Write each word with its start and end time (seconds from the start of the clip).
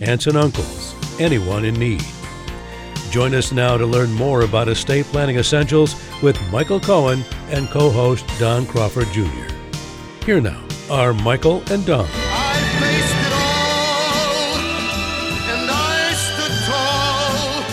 aunts 0.00 0.26
and 0.26 0.36
uncles, 0.36 0.94
anyone 1.20 1.64
in 1.64 1.74
need. 1.74 2.04
Join 3.10 3.34
us 3.34 3.50
now 3.52 3.76
to 3.76 3.84
learn 3.84 4.12
more 4.12 4.42
about 4.42 4.68
estate 4.68 5.04
planning 5.06 5.36
essentials 5.36 5.94
with 6.22 6.40
Michael 6.50 6.78
Cohen 6.80 7.24
and 7.48 7.68
co 7.68 7.90
host 7.90 8.24
Don 8.38 8.66
Crawford 8.66 9.08
Jr. 9.08 9.26
Here 10.24 10.40
now 10.40 10.62
are 10.88 11.12
Michael 11.12 11.62
and 11.70 11.84
Don. 11.84 12.06
I 12.08 12.60
faced 12.78 13.14
it 13.26 13.32
all, 13.32 14.56
and 15.50 15.70
I 15.70 16.12
stood 16.14 16.54
tall, 16.66 17.64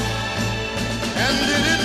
and 1.17 1.37
did 1.45 1.65
it 1.75 1.83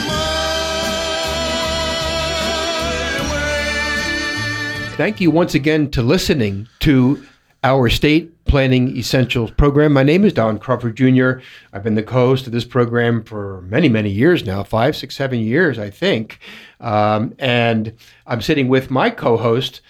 my 3.28 4.90
way. 4.90 4.96
Thank 4.96 5.20
you 5.20 5.30
once 5.30 5.54
again 5.54 5.90
to 5.90 6.02
listening 6.02 6.68
to 6.80 7.22
our 7.62 7.86
Estate 7.86 8.31
Planning 8.52 8.94
Essentials 8.98 9.50
program. 9.50 9.94
My 9.94 10.02
name 10.02 10.26
is 10.26 10.34
Don 10.34 10.58
Crawford 10.58 10.94
Jr. 10.94 11.40
I've 11.72 11.82
been 11.82 11.94
the 11.94 12.02
co 12.02 12.26
host 12.26 12.46
of 12.46 12.52
this 12.52 12.66
program 12.66 13.24
for 13.24 13.62
many, 13.62 13.88
many 13.88 14.10
years 14.10 14.44
now 14.44 14.62
five, 14.62 14.94
six, 14.94 15.16
seven 15.16 15.40
years, 15.40 15.78
I 15.78 15.88
think. 15.88 16.38
Um, 16.78 17.34
and 17.38 17.94
I'm 18.26 18.42
sitting 18.42 18.68
with 18.68 18.90
my 18.90 19.08
co 19.08 19.38
host, 19.38 19.80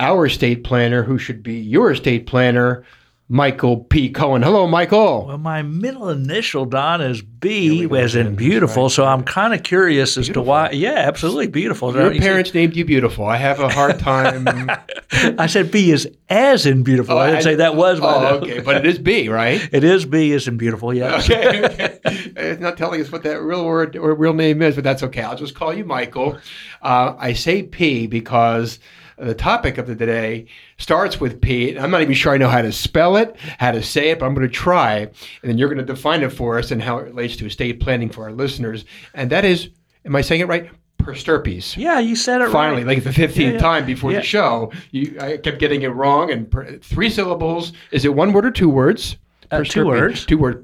our 0.00 0.26
estate 0.26 0.64
planner, 0.64 1.04
who 1.04 1.16
should 1.16 1.44
be 1.44 1.60
your 1.60 1.92
estate 1.92 2.26
planner, 2.26 2.84
Michael 3.30 3.76
P. 3.76 4.08
Cohen. 4.08 4.40
Hello, 4.42 4.66
Michael. 4.66 5.26
Well, 5.26 5.36
my 5.36 5.60
middle 5.60 6.08
initial, 6.08 6.64
Don, 6.64 7.02
is 7.02 7.20
B, 7.20 7.86
as 7.94 8.14
in 8.14 8.34
beautiful. 8.36 8.88
So 8.88 9.04
I'm 9.04 9.22
kind 9.22 9.52
of 9.52 9.62
curious 9.62 10.16
as 10.16 10.30
to 10.30 10.40
why. 10.40 10.70
Yeah, 10.70 10.94
absolutely 10.94 11.48
beautiful. 11.48 11.92
Your 11.94 12.10
You 12.10 12.20
see- 12.20 12.26
parents 12.26 12.54
named 12.54 12.74
you 12.74 12.86
beautiful. 12.86 13.26
I 13.26 13.36
have 13.36 13.60
a 13.60 13.68
hard 13.68 13.98
time. 14.10 14.48
I 15.12 15.46
said 15.46 15.70
B 15.70 15.90
is 15.90 16.08
as 16.30 16.64
in 16.64 16.82
beautiful. 16.84 17.18
I 17.18 17.30
didn't 17.32 17.42
say 17.42 17.54
that 17.56 17.76
was 17.76 18.00
my 18.00 18.06
Oh, 18.08 18.36
okay, 18.38 18.60
but 18.60 18.76
it 18.76 18.86
is 18.86 18.98
B, 18.98 19.28
right? 19.28 19.60
It 19.72 19.84
is 19.84 20.06
B 20.06 20.32
as 20.32 20.48
in 20.48 20.56
beautiful, 20.56 20.94
yes. 20.94 21.28
okay, 21.28 21.64
okay. 21.66 21.98
It's 22.36 22.60
not 22.62 22.78
telling 22.78 23.00
us 23.02 23.12
what 23.12 23.24
that 23.24 23.42
real 23.42 23.66
word 23.66 23.94
or 23.94 24.14
real 24.14 24.32
name 24.32 24.62
is, 24.62 24.74
but 24.74 24.84
that's 24.84 25.02
okay. 25.02 25.20
I'll 25.22 25.36
just 25.36 25.54
call 25.54 25.74
you 25.74 25.84
Michael. 25.84 26.38
Uh, 26.80 27.14
I 27.18 27.34
say 27.34 27.62
P 27.62 28.06
because 28.06 28.78
the 29.20 29.34
topic 29.34 29.78
of 29.78 29.86
the 29.86 29.94
day 29.94 30.46
starts 30.78 31.20
with 31.20 31.40
P. 31.40 31.76
I'm 31.78 31.90
not 31.90 32.02
even 32.02 32.14
sure 32.14 32.32
I 32.32 32.36
know 32.38 32.48
how 32.48 32.62
to 32.62 32.72
spell 32.72 33.16
it, 33.16 33.36
how 33.58 33.72
to 33.72 33.82
say 33.82 34.10
it, 34.10 34.18
but 34.18 34.26
I'm 34.26 34.34
going 34.34 34.46
to 34.46 34.52
try. 34.52 34.98
And 34.98 35.10
then 35.42 35.58
you're 35.58 35.68
going 35.68 35.84
to 35.84 35.84
define 35.84 36.22
it 36.22 36.30
for 36.32 36.58
us 36.58 36.70
and 36.70 36.82
how 36.82 36.98
it 36.98 37.04
relates 37.06 37.36
to 37.36 37.46
estate 37.46 37.80
planning 37.80 38.08
for 38.10 38.24
our 38.24 38.32
listeners. 38.32 38.84
And 39.14 39.30
that 39.30 39.44
is, 39.44 39.70
am 40.04 40.14
I 40.16 40.20
saying 40.20 40.40
it 40.40 40.48
right? 40.48 40.70
Per 40.98 41.14
stirpes. 41.14 41.76
Yeah, 41.76 42.00
you 42.00 42.16
said 42.16 42.40
it 42.42 42.50
Finally, 42.50 42.84
right. 42.84 42.96
like 43.02 43.04
the 43.04 43.10
15th 43.10 43.36
Yeah, 43.36 43.50
yeah. 43.52 43.58
time 43.58 43.86
before 43.86 44.12
Yeah. 44.12 44.18
the 44.18 44.24
show, 44.24 44.72
you, 44.90 45.16
I 45.20 45.36
kept 45.36 45.58
getting 45.58 45.82
it 45.82 45.88
wrong. 45.88 46.30
And 46.30 46.50
per, 46.50 46.76
three 46.78 47.08
syllables. 47.08 47.72
Is 47.92 48.04
it 48.04 48.14
one 48.14 48.32
word 48.32 48.44
or 48.44 48.50
two 48.50 48.68
words? 48.68 49.16
Uh, 49.50 49.64
two 49.64 49.86
words. 49.86 50.26
Two 50.26 50.38
words. 50.38 50.58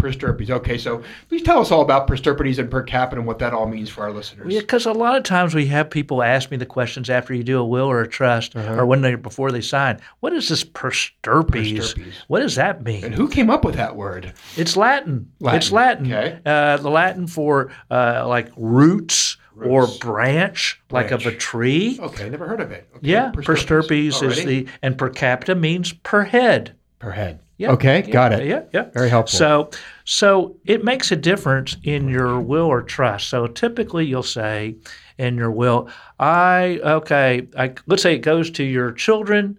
Okay, 0.50 0.76
so 0.78 1.02
please 1.28 1.42
tell 1.42 1.60
us 1.60 1.70
all 1.70 1.80
about 1.80 2.06
Per 2.06 2.16
stirpes 2.16 2.58
and 2.58 2.70
per 2.70 2.82
capita 2.82 3.18
and 3.18 3.26
what 3.26 3.38
that 3.38 3.52
all 3.54 3.66
means 3.66 3.88
for 3.88 4.02
our 4.02 4.12
listeners. 4.12 4.52
Yeah, 4.52 4.60
because 4.60 4.84
a 4.86 4.92
lot 4.92 5.16
of 5.16 5.22
times 5.22 5.54
we 5.54 5.66
have 5.66 5.88
people 5.90 6.22
ask 6.22 6.50
me 6.50 6.56
the 6.56 6.66
questions 6.66 7.08
after 7.08 7.32
you 7.34 7.42
do 7.42 7.58
a 7.58 7.64
will 7.64 7.86
or 7.86 8.00
a 8.02 8.08
trust, 8.08 8.54
Uh-huh. 8.56 8.74
or 8.74 8.86
when 8.86 9.00
they 9.00 9.14
before 9.14 9.50
they 9.52 9.60
sign. 9.60 10.00
What 10.20 10.32
is 10.32 10.48
this 10.48 10.64
per 10.64 10.90
stirpes? 10.90 11.52
Persterpes. 11.54 12.12
What 12.28 12.40
does 12.40 12.56
that 12.56 12.82
mean? 12.84 13.04
And 13.04 13.14
who 13.14 13.28
came 13.28 13.48
up 13.50 13.64
with 13.64 13.76
that 13.76 13.96
word? 13.96 14.32
It's 14.56 14.76
Latin. 14.76 15.30
Latin, 15.40 15.58
It's 15.58 15.72
Latin. 15.72 16.12
okay. 16.12 16.38
Uh, 16.44 16.76
the 16.76 16.90
Latin 16.90 17.26
for 17.26 17.70
uh, 17.90 18.24
like 18.28 18.50
roots, 18.56 19.36
or 19.64 19.86
branch, 20.00 20.80
like 20.90 21.12
of 21.12 21.24
a 21.26 21.30
tree. 21.32 21.96
Okay, 22.02 22.28
never 22.28 22.46
heard 22.46 22.60
of 22.60 22.72
it. 22.72 22.88
Okay, 22.96 23.08
Yeah, 23.08 23.30
per 23.30 23.54
stirpes 23.56 24.20
is 24.20 24.44
the 24.44 24.66
and 24.82 24.98
per 24.98 25.08
capita 25.08 25.54
means 25.54 25.92
per 25.92 26.24
head. 26.24 26.74
per 26.98 27.12
head. 27.12 27.38
Yeah. 27.64 27.72
Okay, 27.72 28.04
yeah, 28.06 28.12
got 28.12 28.32
it. 28.32 28.46
Yeah, 28.46 28.62
yeah. 28.72 28.90
Very 28.92 29.08
helpful. 29.08 29.38
So, 29.38 29.70
so 30.04 30.56
it 30.64 30.84
makes 30.84 31.10
a 31.12 31.16
difference 31.16 31.76
in 31.82 32.08
your 32.08 32.38
will 32.40 32.66
or 32.66 32.82
trust. 32.82 33.28
So 33.28 33.46
typically, 33.46 34.04
you'll 34.06 34.22
say 34.22 34.76
in 35.18 35.36
your 35.36 35.50
will, 35.50 35.88
I 36.18 36.78
okay, 36.84 37.48
I, 37.56 37.74
let's 37.86 38.02
say 38.02 38.14
it 38.14 38.18
goes 38.18 38.50
to 38.52 38.64
your 38.64 38.92
children 38.92 39.58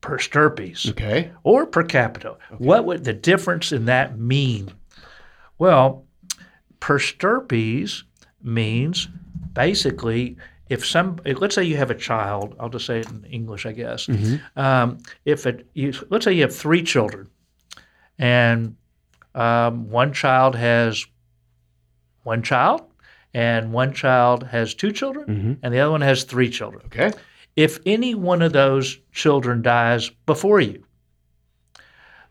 per 0.00 0.18
stirpes 0.18 0.88
Okay. 0.90 1.32
or 1.42 1.66
per 1.66 1.82
capita. 1.82 2.36
What 2.58 2.84
would 2.84 3.04
the 3.04 3.14
difference 3.14 3.72
in 3.72 3.86
that 3.86 4.18
mean? 4.18 4.70
Well, 5.58 6.04
per 6.78 6.98
stirpes 6.98 8.04
means 8.42 9.08
basically 9.54 10.36
if 10.68 10.84
some 10.86 11.18
let's 11.24 11.54
say 11.54 11.62
you 11.64 11.76
have 11.76 11.90
a 11.90 11.94
child 11.94 12.54
i'll 12.58 12.68
just 12.70 12.86
say 12.86 13.00
it 13.00 13.10
in 13.10 13.24
english 13.26 13.66
i 13.66 13.72
guess 13.72 14.08
um, 14.56 14.98
if 15.24 15.46
it 15.46 15.66
you, 15.74 15.92
let's 16.10 16.24
say 16.24 16.32
you 16.32 16.42
have 16.42 16.54
three 16.56 16.82
children 16.82 17.28
and 18.18 18.76
um, 19.34 19.90
one 19.90 20.12
child 20.12 20.54
has 20.54 21.04
one 22.22 22.42
child 22.42 22.82
and 23.34 23.72
one 23.72 23.92
child 23.92 24.44
has 24.44 24.74
two 24.74 24.92
children 24.92 25.58
and 25.62 25.74
the 25.74 25.80
other 25.80 25.90
one 25.90 26.00
has 26.00 26.24
three 26.24 26.48
children 26.48 26.82
Okay. 26.86 27.12
if 27.56 27.78
any 27.84 28.14
one 28.14 28.40
of 28.42 28.52
those 28.52 28.98
children 29.12 29.60
dies 29.62 30.08
before 30.26 30.60
you, 30.60 30.84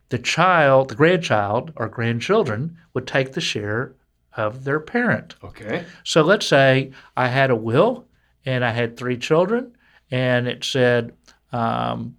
the 0.09 0.17
child, 0.19 0.89
the 0.89 0.95
grandchild 0.95 1.71
or 1.75 1.87
grandchildren 1.89 2.77
would 2.93 3.07
take 3.07 3.33
the 3.33 3.41
share 3.41 3.93
of 4.35 4.63
their 4.63 4.79
parent. 4.79 5.35
Okay. 5.43 5.85
So 6.03 6.21
let's 6.21 6.45
say 6.47 6.91
I 7.17 7.27
had 7.27 7.49
a 7.51 7.55
will 7.55 8.05
and 8.45 8.63
I 8.63 8.71
had 8.71 8.97
three 8.97 9.17
children, 9.17 9.75
and 10.11 10.47
it 10.47 10.63
said, 10.63 11.13
um, 11.51 12.15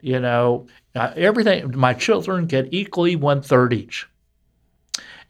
you 0.00 0.18
know, 0.18 0.66
uh, 0.94 1.12
everything, 1.16 1.76
my 1.76 1.94
children 1.94 2.46
get 2.46 2.72
equally 2.72 3.16
one 3.16 3.42
third 3.42 3.72
each. 3.72 4.08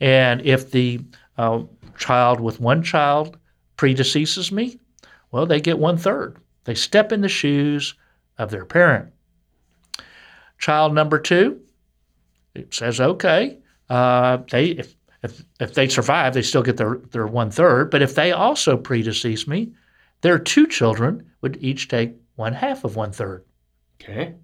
And 0.01 0.41
if 0.43 0.71
the 0.71 1.01
uh, 1.37 1.63
child 1.99 2.41
with 2.41 2.61
one 2.61 2.83
child 2.83 3.39
predeceases 3.77 4.51
me, 4.51 4.79
well, 5.31 5.47
they 5.47 5.61
get 5.61 5.79
one 5.79 5.97
third. 5.97 6.39
They 6.65 6.75
step 6.75 7.13
in 7.13 7.21
the 7.21 7.29
shoes 7.29 7.95
of 8.39 8.51
their 8.51 8.65
parent. 8.65 9.13
Child 10.59 10.95
number 10.95 11.19
two, 11.19 11.61
it 12.55 12.75
says, 12.75 13.01
okay, 13.01 13.59
uh, 13.89 14.39
they 14.51 14.67
if, 14.67 14.95
if 15.23 15.43
if 15.59 15.75
they 15.75 15.89
survive, 15.89 16.35
they 16.35 16.43
still 16.43 16.63
get 16.63 16.77
their 16.77 16.97
their 17.11 17.27
one 17.27 17.51
third. 17.51 17.91
But 17.91 18.03
if 18.03 18.15
they 18.15 18.33
also 18.33 18.77
predecease 18.77 19.47
me, 19.47 19.73
their 20.21 20.39
two 20.39 20.67
children 20.67 21.31
would 21.41 21.59
each 21.61 21.89
take 21.89 22.15
one 22.37 22.53
half 22.53 22.85
of 22.85 22.97
one 22.97 23.13
third. 23.13 23.45
Okay. 24.01 24.35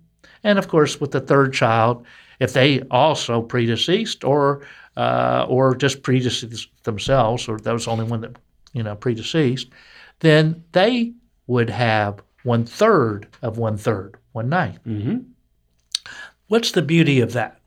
And 0.43 0.59
of 0.59 0.69
course, 0.69 1.01
with 1.01 1.11
the 1.11 1.21
third 1.21 1.53
child, 1.53 2.05
if 2.41 2.53
they 2.53 2.83
also 2.91 3.43
predeceased 3.43 4.25
or 4.25 4.67
uh, 4.97 5.47
or 5.49 5.75
just 5.75 6.03
predeceased 6.03 6.69
themselves, 6.85 7.49
or 7.49 7.59
that 7.59 7.73
was 7.73 7.85
the 7.85 7.91
only 7.91 8.05
one 8.05 8.21
that 8.21 8.37
you 8.73 8.83
know 8.83 8.97
predeceased, 8.97 9.69
then 10.21 10.65
they 10.73 11.13
would 11.47 11.71
have 11.71 12.23
one 12.43 12.65
third 12.65 13.27
of 13.43 13.59
one 13.59 13.77
third, 13.77 14.17
one 14.33 14.49
ninth. 14.49 14.79
Mm-hmm. 14.87 15.19
What's 16.49 16.73
the 16.73 16.83
beauty 16.83 17.21
of 17.21 17.33
that? 17.33 17.61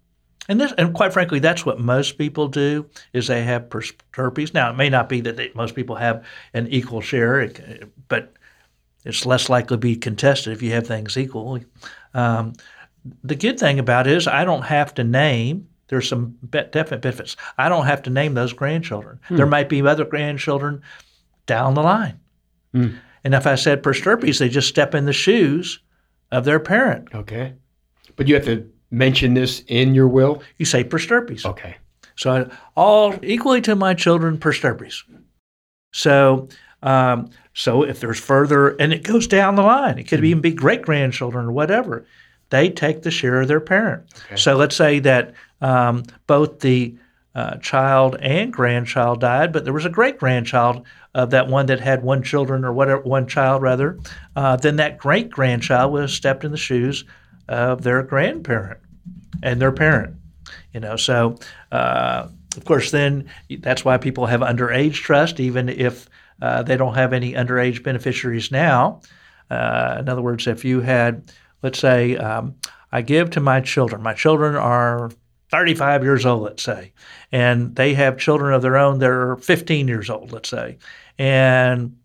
And 0.49 0.59
this, 0.59 0.73
and 0.77 0.93
quite 0.95 1.13
frankly, 1.13 1.39
that's 1.39 1.63
what 1.63 1.79
most 1.79 2.17
people 2.17 2.47
do 2.47 2.89
is 3.13 3.27
they 3.27 3.43
have 3.43 3.69
per 3.69 3.81
stirpes. 3.81 4.53
Now, 4.53 4.71
it 4.71 4.75
may 4.75 4.89
not 4.89 5.07
be 5.07 5.21
that 5.21 5.37
they, 5.37 5.51
most 5.53 5.75
people 5.75 5.95
have 5.95 6.25
an 6.53 6.67
equal 6.67 7.01
share, 7.01 7.49
but 8.07 8.33
it's 9.05 9.27
less 9.27 9.47
likely 9.47 9.75
to 9.75 9.77
be 9.77 9.95
contested 9.95 10.51
if 10.51 10.63
you 10.63 10.71
have 10.71 10.87
things 10.87 11.17
equally. 11.17 11.65
Um, 12.15 12.53
the 13.23 13.35
good 13.35 13.59
thing 13.59 13.77
about 13.77 14.07
it 14.07 14.17
is 14.17 14.27
I 14.27 14.43
don't 14.43 14.63
have 14.63 14.93
to 14.95 15.03
name. 15.03 15.67
There's 15.87 16.09
some 16.09 16.37
be- 16.49 16.63
definite 16.71 17.01
benefits. 17.01 17.37
I 17.57 17.69
don't 17.69 17.85
have 17.85 18.01
to 18.03 18.09
name 18.09 18.33
those 18.33 18.51
grandchildren. 18.51 19.19
There 19.29 19.45
might 19.45 19.69
be 19.69 19.81
other 19.83 20.05
grandchildren 20.05 20.81
down 21.45 21.75
the 21.75 21.83
line. 21.83 22.19
And 23.23 23.33
if 23.35 23.45
I 23.45 23.55
said 23.55 23.83
per 23.83 23.93
stirpes, 23.93 24.39
they 24.39 24.49
just 24.49 24.67
step 24.67 24.95
in 24.95 25.05
the 25.05 25.13
shoes 25.13 25.79
of 26.31 26.43
their 26.45 26.59
parent. 26.59 27.09
Okay. 27.13 27.53
But 28.15 28.27
you 28.27 28.35
have 28.35 28.45
to 28.45 28.69
mention 28.91 29.33
this 29.33 29.63
in 29.67 29.93
your 29.93 30.07
will. 30.07 30.41
You 30.57 30.65
say 30.65 30.83
per 30.83 30.99
stirpes. 30.99 31.45
Okay. 31.45 31.77
So 32.15 32.49
all 32.75 33.15
equally 33.23 33.61
to 33.61 33.75
my 33.75 33.93
children 33.93 34.37
per 34.37 34.51
stirpes. 34.51 35.03
So 35.93 36.49
um, 36.81 37.29
so 37.53 37.83
if 37.83 37.99
there's 37.99 38.19
further, 38.19 38.69
and 38.77 38.93
it 38.93 39.03
goes 39.03 39.27
down 39.27 39.55
the 39.55 39.63
line, 39.63 39.97
it 39.97 40.07
could 40.07 40.23
even 40.23 40.41
be 40.41 40.51
great 40.51 40.81
grandchildren 40.81 41.47
or 41.47 41.51
whatever. 41.51 42.05
They 42.49 42.69
take 42.69 43.01
the 43.01 43.11
share 43.11 43.41
of 43.41 43.47
their 43.47 43.59
parent. 43.59 44.03
Okay. 44.25 44.37
So 44.37 44.55
let's 44.55 44.75
say 44.75 44.99
that 44.99 45.33
um, 45.61 46.03
both 46.25 46.61
the 46.61 46.95
uh, 47.35 47.57
child 47.57 48.17
and 48.21 48.51
grandchild 48.51 49.21
died, 49.21 49.51
but 49.51 49.63
there 49.63 49.73
was 49.73 49.85
a 49.85 49.89
great 49.89 50.17
grandchild 50.17 50.85
of 51.13 51.29
that 51.31 51.47
one 51.47 51.67
that 51.67 51.79
had 51.79 52.03
one 52.03 52.23
children 52.23 52.63
or 52.63 52.73
whatever 52.73 53.01
one 53.01 53.27
child 53.27 53.61
rather, 53.61 53.99
uh, 54.35 54.55
then 54.55 54.77
that 54.77 54.97
great 54.97 55.29
grandchild 55.29 55.91
would 55.91 56.01
have 56.01 56.11
stepped 56.11 56.43
in 56.43 56.51
the 56.51 56.57
shoes 56.57 57.03
of 57.49 57.81
their 57.81 58.01
grandparent 58.03 58.79
and 59.43 59.61
their 59.61 59.71
parent. 59.71 60.15
You 60.73 60.79
know, 60.79 60.95
so 60.95 61.37
uh, 61.71 62.27
of 62.55 62.65
course, 62.65 62.91
then 62.91 63.29
that's 63.59 63.83
why 63.83 63.97
people 63.97 64.27
have 64.27 64.41
underage 64.41 64.93
trust, 64.93 65.39
even 65.39 65.67
if 65.67 66.07
uh, 66.41 66.63
they 66.63 66.77
don't 66.77 66.95
have 66.95 67.11
any 67.11 67.33
underage 67.33 67.83
beneficiaries 67.83 68.51
now. 68.51 69.01
Uh, 69.49 69.97
in 69.99 70.07
other 70.07 70.21
words, 70.21 70.47
if 70.47 70.63
you 70.63 70.79
had, 70.81 71.31
let's 71.63 71.79
say, 71.79 72.15
um, 72.17 72.55
I 72.91 73.01
give 73.01 73.31
to 73.31 73.39
my 73.39 73.61
children, 73.61 74.01
my 74.01 74.13
children 74.13 74.55
are 74.55 75.11
35 75.51 76.03
years 76.03 76.25
old, 76.25 76.43
let's 76.43 76.63
say, 76.63 76.93
and 77.31 77.75
they 77.75 77.95
have 77.95 78.17
children 78.17 78.53
of 78.53 78.61
their 78.61 78.77
own 78.77 78.99
that 78.99 79.09
are 79.09 79.37
15 79.37 79.87
years 79.87 80.09
old, 80.09 80.31
let's 80.31 80.49
say. 80.49 80.77
And 81.17 81.97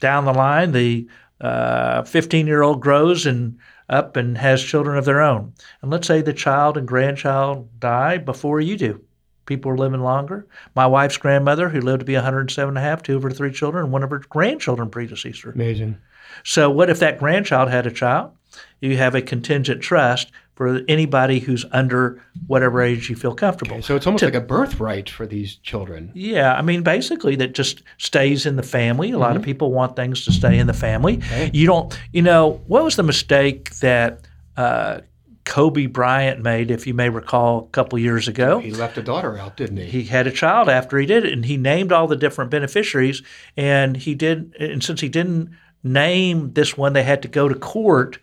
down 0.00 0.26
the 0.26 0.32
line, 0.32 0.72
the 0.72 1.08
15 1.40 1.40
uh, 1.42 2.46
year 2.46 2.62
old 2.62 2.80
grows 2.80 3.26
and 3.26 3.58
up 3.88 4.16
and 4.16 4.38
has 4.38 4.62
children 4.62 4.96
of 4.98 5.04
their 5.04 5.20
own. 5.20 5.52
And 5.82 5.90
let's 5.90 6.06
say 6.06 6.22
the 6.22 6.32
child 6.32 6.76
and 6.76 6.88
grandchild 6.88 7.80
die 7.80 8.18
before 8.18 8.60
you 8.60 8.76
do. 8.76 9.02
People 9.46 9.70
are 9.70 9.78
living 9.78 10.00
longer. 10.00 10.46
My 10.74 10.86
wife's 10.86 11.18
grandmother, 11.18 11.68
who 11.68 11.80
lived 11.80 12.00
to 12.00 12.04
be 12.04 12.14
107 12.14 12.68
and 12.68 12.78
a 12.78 12.80
half, 12.80 13.02
two 13.02 13.16
of 13.16 13.22
her 13.22 13.30
three 13.30 13.52
children, 13.52 13.84
and 13.84 13.92
one 13.92 14.02
of 14.02 14.10
her 14.10 14.18
grandchildren 14.28 14.90
predeceased 14.90 15.42
her. 15.42 15.52
Amazing. 15.52 15.98
So, 16.42 16.68
what 16.68 16.90
if 16.90 16.98
that 16.98 17.20
grandchild 17.20 17.70
had 17.70 17.86
a 17.86 17.92
child? 17.92 18.32
You 18.80 18.96
have 18.96 19.14
a 19.14 19.22
contingent 19.22 19.82
trust 19.82 20.32
for 20.56 20.80
anybody 20.88 21.38
who's 21.38 21.66
under 21.70 22.20
whatever 22.46 22.82
age 22.82 23.10
you 23.10 23.14
feel 23.14 23.34
comfortable. 23.34 23.74
Okay, 23.74 23.82
so 23.82 23.94
it's 23.94 24.06
almost 24.06 24.20
to, 24.20 24.26
like 24.26 24.34
a 24.34 24.40
birthright 24.40 25.08
for 25.08 25.26
these 25.26 25.56
children. 25.56 26.10
Yeah, 26.14 26.54
I 26.54 26.62
mean, 26.62 26.82
basically, 26.82 27.36
that 27.36 27.52
just 27.52 27.82
stays 27.98 28.46
in 28.46 28.56
the 28.56 28.62
family. 28.62 29.08
A 29.08 29.12
mm-hmm. 29.12 29.20
lot 29.20 29.30
of 29.32 29.42
mm-hmm. 29.42 29.44
people 29.44 29.70
want 29.70 29.96
things 29.96 30.24
to 30.24 30.32
stay 30.32 30.58
in 30.58 30.66
the 30.66 30.72
family. 30.72 31.18
Okay. 31.18 31.50
You 31.52 31.66
don't, 31.66 32.00
you 32.10 32.22
know, 32.22 32.62
what 32.66 32.82
was 32.82 32.96
the 32.96 33.02
mistake 33.02 33.70
that 33.76 34.26
uh, 34.56 35.02
Kobe 35.44 35.86
Bryant 35.86 36.40
made, 36.40 36.70
if 36.70 36.86
you 36.86 36.94
may 36.94 37.10
recall, 37.10 37.64
a 37.64 37.68
couple 37.68 37.98
years 37.98 38.26
ago? 38.26 38.58
He 38.58 38.70
left 38.70 38.96
a 38.96 39.02
daughter 39.02 39.36
out, 39.36 39.58
didn't 39.58 39.76
he? 39.76 39.84
He 39.84 40.04
had 40.04 40.26
a 40.26 40.32
child 40.32 40.70
after 40.70 40.98
he 40.98 41.04
did 41.04 41.26
it, 41.26 41.34
and 41.34 41.44
he 41.44 41.58
named 41.58 41.92
all 41.92 42.06
the 42.06 42.16
different 42.16 42.50
beneficiaries. 42.50 43.22
And 43.58 43.94
he 43.94 44.14
did, 44.14 44.56
and 44.58 44.82
since 44.82 45.02
he 45.02 45.10
didn't 45.10 45.50
name 45.84 46.54
this 46.54 46.78
one, 46.78 46.94
they 46.94 47.02
had 47.02 47.20
to 47.22 47.28
go 47.28 47.46
to 47.46 47.54
court 47.54 48.18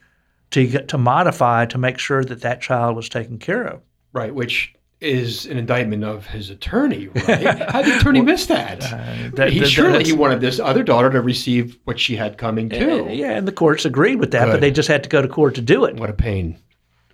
to 0.53 0.67
get, 0.67 0.87
to 0.89 0.97
modify 0.97 1.65
to 1.65 1.77
make 1.77 1.97
sure 1.97 2.23
that 2.23 2.41
that 2.41 2.61
child 2.61 2.95
was 2.95 3.09
taken 3.09 3.39
care 3.39 3.63
of. 3.63 3.81
Right, 4.13 4.33
which 4.33 4.73
is 5.01 5.47
an 5.47 5.57
indictment 5.57 6.03
of 6.03 6.27
his 6.27 6.49
attorney, 6.49 7.07
right? 7.07 7.59
How 7.71 7.81
did 7.81 7.93
the 7.93 7.97
attorney 7.97 8.21
well, 8.21 8.27
miss 8.27 8.45
that? 8.45 8.83
Uh, 8.83 9.35
that 9.35 9.51
he, 9.51 9.65
surely 9.65 10.03
he 10.03 10.13
wanted 10.13 10.41
this 10.41 10.59
other 10.59 10.83
daughter 10.83 11.09
to 11.09 11.21
receive 11.21 11.77
what 11.85 11.99
she 11.99 12.15
had 12.15 12.37
coming 12.37 12.69
too. 12.69 13.07
Yeah, 13.09 13.31
and 13.31 13.47
the 13.47 13.51
courts 13.51 13.83
agreed 13.83 14.19
with 14.19 14.31
that, 14.31 14.45
Good. 14.45 14.51
but 14.51 14.61
they 14.61 14.71
just 14.71 14.87
had 14.87 15.03
to 15.03 15.09
go 15.09 15.21
to 15.21 15.27
court 15.27 15.55
to 15.55 15.61
do 15.61 15.85
it. 15.85 15.97
What 15.97 16.09
a 16.09 16.13
pain. 16.13 16.57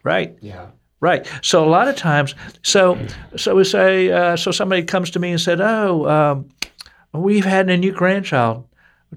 Right. 0.03 0.37
Yeah. 0.41 0.67
Right. 0.99 1.25
So 1.41 1.63
a 1.63 1.69
lot 1.69 1.87
of 1.87 1.95
times, 1.95 2.35
so 2.61 2.99
so 3.37 3.55
we 3.55 3.63
say, 3.63 4.11
uh, 4.11 4.35
so 4.35 4.51
somebody 4.51 4.83
comes 4.83 5.09
to 5.11 5.19
me 5.19 5.31
and 5.31 5.39
said, 5.39 5.61
"Oh, 5.61 6.09
um, 6.09 6.49
we've 7.13 7.45
had 7.45 7.69
a 7.69 7.77
new 7.77 7.93
grandchild. 7.93 8.67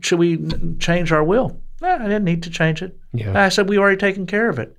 Should 0.01 0.21
we 0.21 0.39
change 0.79 1.11
our 1.11 1.25
will?" 1.25 1.61
I 1.84 1.99
didn't 1.99 2.25
need 2.25 2.43
to 2.44 2.50
change 2.50 2.82
it. 2.82 2.99
Yeah. 3.12 3.40
I 3.40 3.49
said 3.49 3.69
we 3.69 3.79
already 3.79 3.96
taken 3.99 4.26
care 4.26 4.49
of 4.49 4.58
it. 4.58 4.76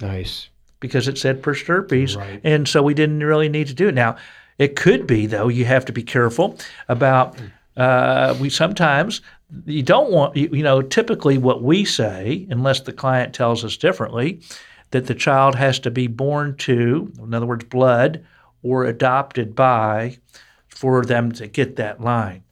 Nice. 0.00 0.48
Because 0.80 1.08
it 1.08 1.18
said 1.18 1.42
per 1.42 1.54
stirpes, 1.54 2.16
right. 2.16 2.40
and 2.44 2.68
so 2.68 2.82
we 2.82 2.94
didn't 2.94 3.20
really 3.20 3.48
need 3.48 3.66
to 3.68 3.74
do 3.74 3.88
it. 3.88 3.94
Now, 3.94 4.16
it 4.58 4.76
could 4.76 5.06
be 5.06 5.26
though. 5.26 5.48
You 5.48 5.64
have 5.64 5.84
to 5.86 5.92
be 5.92 6.02
careful 6.02 6.58
about. 6.88 7.36
Uh, 7.76 8.34
we 8.40 8.48
sometimes 8.48 9.20
you 9.64 9.82
don't 9.82 10.10
want 10.10 10.36
you, 10.36 10.48
you 10.52 10.62
know. 10.62 10.82
Typically, 10.82 11.38
what 11.38 11.62
we 11.62 11.84
say, 11.84 12.46
unless 12.50 12.80
the 12.80 12.92
client 12.92 13.34
tells 13.34 13.64
us 13.64 13.76
differently, 13.76 14.40
that 14.90 15.06
the 15.06 15.14
child 15.14 15.54
has 15.54 15.78
to 15.80 15.90
be 15.90 16.06
born 16.06 16.56
to, 16.58 17.12
in 17.22 17.34
other 17.34 17.46
words, 17.46 17.64
blood 17.64 18.24
or 18.62 18.84
adopted 18.84 19.54
by, 19.54 20.18
for 20.68 21.04
them 21.04 21.32
to 21.32 21.46
get 21.46 21.76
that 21.76 22.00
line. 22.00 22.42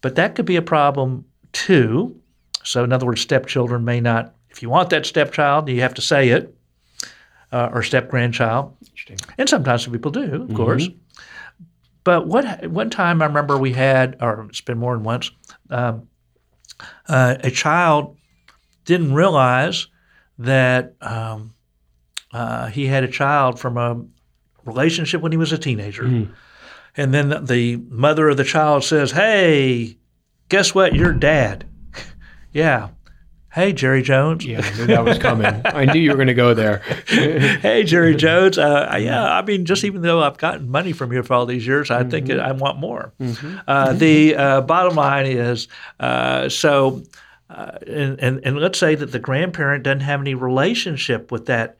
But 0.00 0.14
that 0.16 0.34
could 0.34 0.46
be 0.46 0.56
a 0.56 0.62
problem 0.62 1.24
too 1.52 2.20
so, 2.62 2.84
in 2.84 2.92
other 2.92 3.06
words, 3.06 3.20
stepchildren 3.20 3.84
may 3.84 4.00
not, 4.00 4.34
if 4.50 4.62
you 4.62 4.68
want 4.68 4.90
that 4.90 5.06
stepchild, 5.06 5.68
you 5.68 5.80
have 5.80 5.94
to 5.94 6.02
say 6.02 6.28
it, 6.30 6.54
uh, 7.52 7.70
or 7.72 7.82
step 7.82 8.10
grandchild. 8.10 8.76
And 9.38 9.48
sometimes 9.48 9.86
people 9.86 10.10
do, 10.10 10.22
of 10.22 10.30
mm-hmm. 10.30 10.56
course. 10.56 10.88
But 12.04 12.26
what 12.26 12.66
one 12.70 12.90
time 12.90 13.22
I 13.22 13.26
remember 13.26 13.58
we 13.58 13.72
had, 13.72 14.16
or 14.20 14.46
it's 14.48 14.60
been 14.60 14.78
more 14.78 14.94
than 14.94 15.04
once, 15.04 15.30
um, 15.68 16.08
uh, 17.08 17.36
a 17.40 17.50
child 17.50 18.16
didn't 18.84 19.14
realize 19.14 19.86
that 20.38 20.94
um, 21.02 21.52
uh, 22.32 22.66
he 22.68 22.86
had 22.86 23.04
a 23.04 23.08
child 23.08 23.60
from 23.60 23.76
a 23.76 24.02
relationship 24.64 25.20
when 25.20 25.32
he 25.32 25.38
was 25.38 25.52
a 25.52 25.58
teenager. 25.58 26.04
Mm. 26.04 26.32
And 26.96 27.14
then 27.14 27.44
the 27.44 27.76
mother 27.88 28.28
of 28.28 28.36
the 28.36 28.44
child 28.44 28.84
says, 28.84 29.12
Hey, 29.12 29.98
guess 30.48 30.74
what? 30.74 30.94
You're 30.94 31.12
dad. 31.12 31.66
Yeah. 32.52 32.90
Hey, 33.52 33.72
Jerry 33.72 34.02
Jones. 34.02 34.46
Yeah, 34.46 34.60
I 34.62 34.76
knew 34.76 34.86
that 34.86 35.04
was 35.04 35.18
coming. 35.18 35.60
I 35.64 35.84
knew 35.84 35.98
you 35.98 36.10
were 36.10 36.16
going 36.16 36.28
to 36.28 36.34
go 36.34 36.54
there. 36.54 36.78
hey, 37.08 37.82
Jerry 37.82 38.14
Jones. 38.14 38.58
Uh, 38.58 38.96
yeah, 39.00 39.24
I 39.24 39.42
mean, 39.42 39.64
just 39.64 39.82
even 39.82 40.02
though 40.02 40.22
I've 40.22 40.38
gotten 40.38 40.68
money 40.68 40.92
from 40.92 41.12
you 41.12 41.24
for 41.24 41.34
all 41.34 41.46
these 41.46 41.66
years, 41.66 41.90
I 41.90 42.02
mm-hmm. 42.02 42.10
think 42.10 42.30
I 42.30 42.52
want 42.52 42.78
more. 42.78 43.12
Mm-hmm. 43.18 43.58
Uh, 43.66 43.92
the 43.94 44.36
uh, 44.36 44.60
bottom 44.60 44.94
line 44.94 45.26
is 45.26 45.66
uh, 45.98 46.48
so, 46.48 47.02
uh, 47.48 47.72
and, 47.88 48.20
and, 48.20 48.40
and 48.44 48.56
let's 48.58 48.78
say 48.78 48.94
that 48.94 49.10
the 49.10 49.18
grandparent 49.18 49.82
doesn't 49.82 50.00
have 50.00 50.20
any 50.20 50.34
relationship 50.34 51.32
with 51.32 51.46
that 51.46 51.76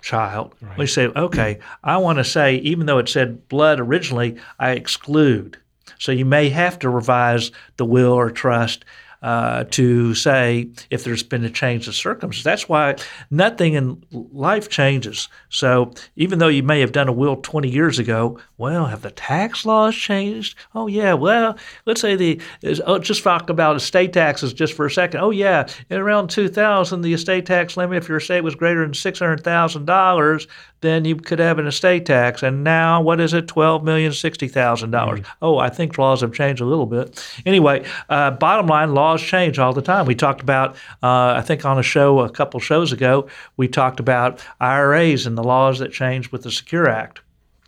child. 0.00 0.54
Right. 0.62 0.78
We 0.78 0.86
say, 0.86 1.08
okay, 1.08 1.58
I 1.84 1.98
want 1.98 2.16
to 2.16 2.24
say, 2.24 2.56
even 2.56 2.86
though 2.86 2.98
it 2.98 3.10
said 3.10 3.46
blood 3.48 3.78
originally, 3.78 4.38
I 4.58 4.70
exclude. 4.70 5.58
So 5.98 6.12
you 6.12 6.24
may 6.24 6.48
have 6.48 6.78
to 6.78 6.88
revise 6.88 7.52
the 7.76 7.84
will 7.84 8.12
or 8.12 8.30
trust 8.30 8.86
uh, 9.22 9.64
to 9.70 10.14
say 10.14 10.68
if 10.90 11.04
there's 11.04 11.22
been 11.22 11.44
a 11.44 11.50
change 11.50 11.88
of 11.88 11.94
circumstance. 11.94 12.44
That's 12.44 12.68
why 12.68 12.96
nothing 13.30 13.74
in 13.74 14.02
life 14.10 14.68
changes. 14.68 15.28
So 15.48 15.92
even 16.16 16.38
though 16.38 16.48
you 16.48 16.62
may 16.62 16.80
have 16.80 16.92
done 16.92 17.08
a 17.08 17.12
will 17.12 17.36
20 17.36 17.68
years 17.68 17.98
ago, 17.98 18.38
well, 18.58 18.86
have 18.86 19.02
the 19.02 19.10
tax 19.10 19.66
laws 19.66 19.94
changed? 19.94 20.56
Oh 20.74 20.86
yeah. 20.86 21.14
Well, 21.14 21.56
let's 21.86 22.00
say 22.00 22.16
the 22.16 22.40
oh, 22.86 22.98
just 22.98 23.22
talk 23.22 23.50
about 23.50 23.76
estate 23.76 24.12
taxes 24.12 24.52
just 24.52 24.74
for 24.74 24.86
a 24.86 24.90
second. 24.90 25.20
Oh 25.20 25.30
yeah, 25.30 25.66
in 25.90 25.98
around 25.98 26.28
2000, 26.28 27.02
the 27.02 27.12
estate 27.12 27.46
tax 27.46 27.76
limit, 27.76 27.98
if 27.98 28.08
your 28.08 28.18
estate 28.18 28.42
was 28.42 28.54
greater 28.54 28.82
than 28.82 28.94
six 28.94 29.18
hundred 29.18 29.44
thousand 29.44 29.86
dollars, 29.86 30.46
then 30.80 31.04
you 31.04 31.16
could 31.16 31.38
have 31.38 31.58
an 31.58 31.66
estate 31.66 32.06
tax. 32.06 32.42
And 32.42 32.64
now, 32.64 33.00
what 33.00 33.20
is 33.20 33.34
it? 33.34 33.48
Twelve 33.48 33.84
million 33.84 34.12
sixty 34.12 34.48
thousand 34.48 34.90
dollars. 34.90 35.20
Mm. 35.20 35.26
Oh, 35.42 35.58
I 35.58 35.68
think 35.68 35.98
laws 35.98 36.20
have 36.20 36.32
changed 36.32 36.60
a 36.60 36.66
little 36.66 36.86
bit. 36.86 37.24
Anyway, 37.46 37.84
uh, 38.08 38.32
bottom 38.32 38.66
line, 38.66 38.94
laws 38.94 39.11
change 39.20 39.58
all 39.58 39.72
the 39.72 39.82
time. 39.82 40.06
We 40.06 40.14
talked 40.14 40.40
about, 40.40 40.76
uh, 41.02 41.34
I 41.36 41.42
think, 41.42 41.64
on 41.64 41.78
a 41.78 41.82
show 41.82 42.20
a 42.20 42.30
couple 42.30 42.58
shows 42.60 42.92
ago, 42.92 43.28
we 43.56 43.68
talked 43.68 44.00
about 44.00 44.40
IRAs 44.60 45.26
and 45.26 45.36
the 45.36 45.44
laws 45.44 45.78
that 45.80 45.92
changed 45.92 46.32
with 46.32 46.44
the 46.44 46.50
Secure 46.50 46.88
Act. 46.88 47.20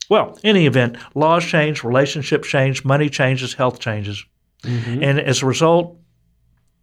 Well, 0.09 0.39
any 0.45 0.67
event, 0.67 0.97
laws 1.15 1.45
change, 1.45 1.85
relationships 1.85 2.49
change, 2.49 2.85
money 2.85 3.09
changes, 3.09 3.55
health 3.55 3.81
changes, 3.81 4.25
mm-hmm. 4.63 5.03
and 5.03 5.19
as 5.21 5.43
a 5.43 5.47
result, 5.47 5.99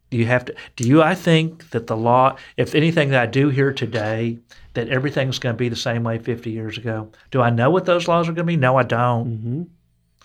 you 0.10 0.26
have 0.26 0.46
to. 0.46 0.56
Do 0.76 0.88
you? 0.88 1.02
I 1.02 1.16
think 1.16 1.70
that 1.70 1.88
the 1.88 1.96
law, 1.96 2.36
if 2.58 2.76
anything 2.76 3.10
that 3.10 3.22
I 3.22 3.26
do 3.28 3.50
here 3.50 3.72
today 3.72 4.40
that 4.74 4.90
everything's 4.90 5.40
going 5.40 5.54
to 5.54 5.58
be 5.58 5.70
the 5.70 5.76
same 5.76 6.04
way 6.04 6.18
50 6.18 6.50
years 6.50 6.78
ago. 6.78 7.12
Do 7.30 7.42
I 7.42 7.50
know 7.50 7.70
what 7.70 7.86
those 7.86 8.08
laws 8.08 8.28
are 8.28 8.34
going 8.34 8.48
to 8.48 8.52
be? 8.52 8.58
No, 8.58 8.78
I 8.78 8.84
don't. 8.84 9.28
Mm-hmm. 9.28 9.64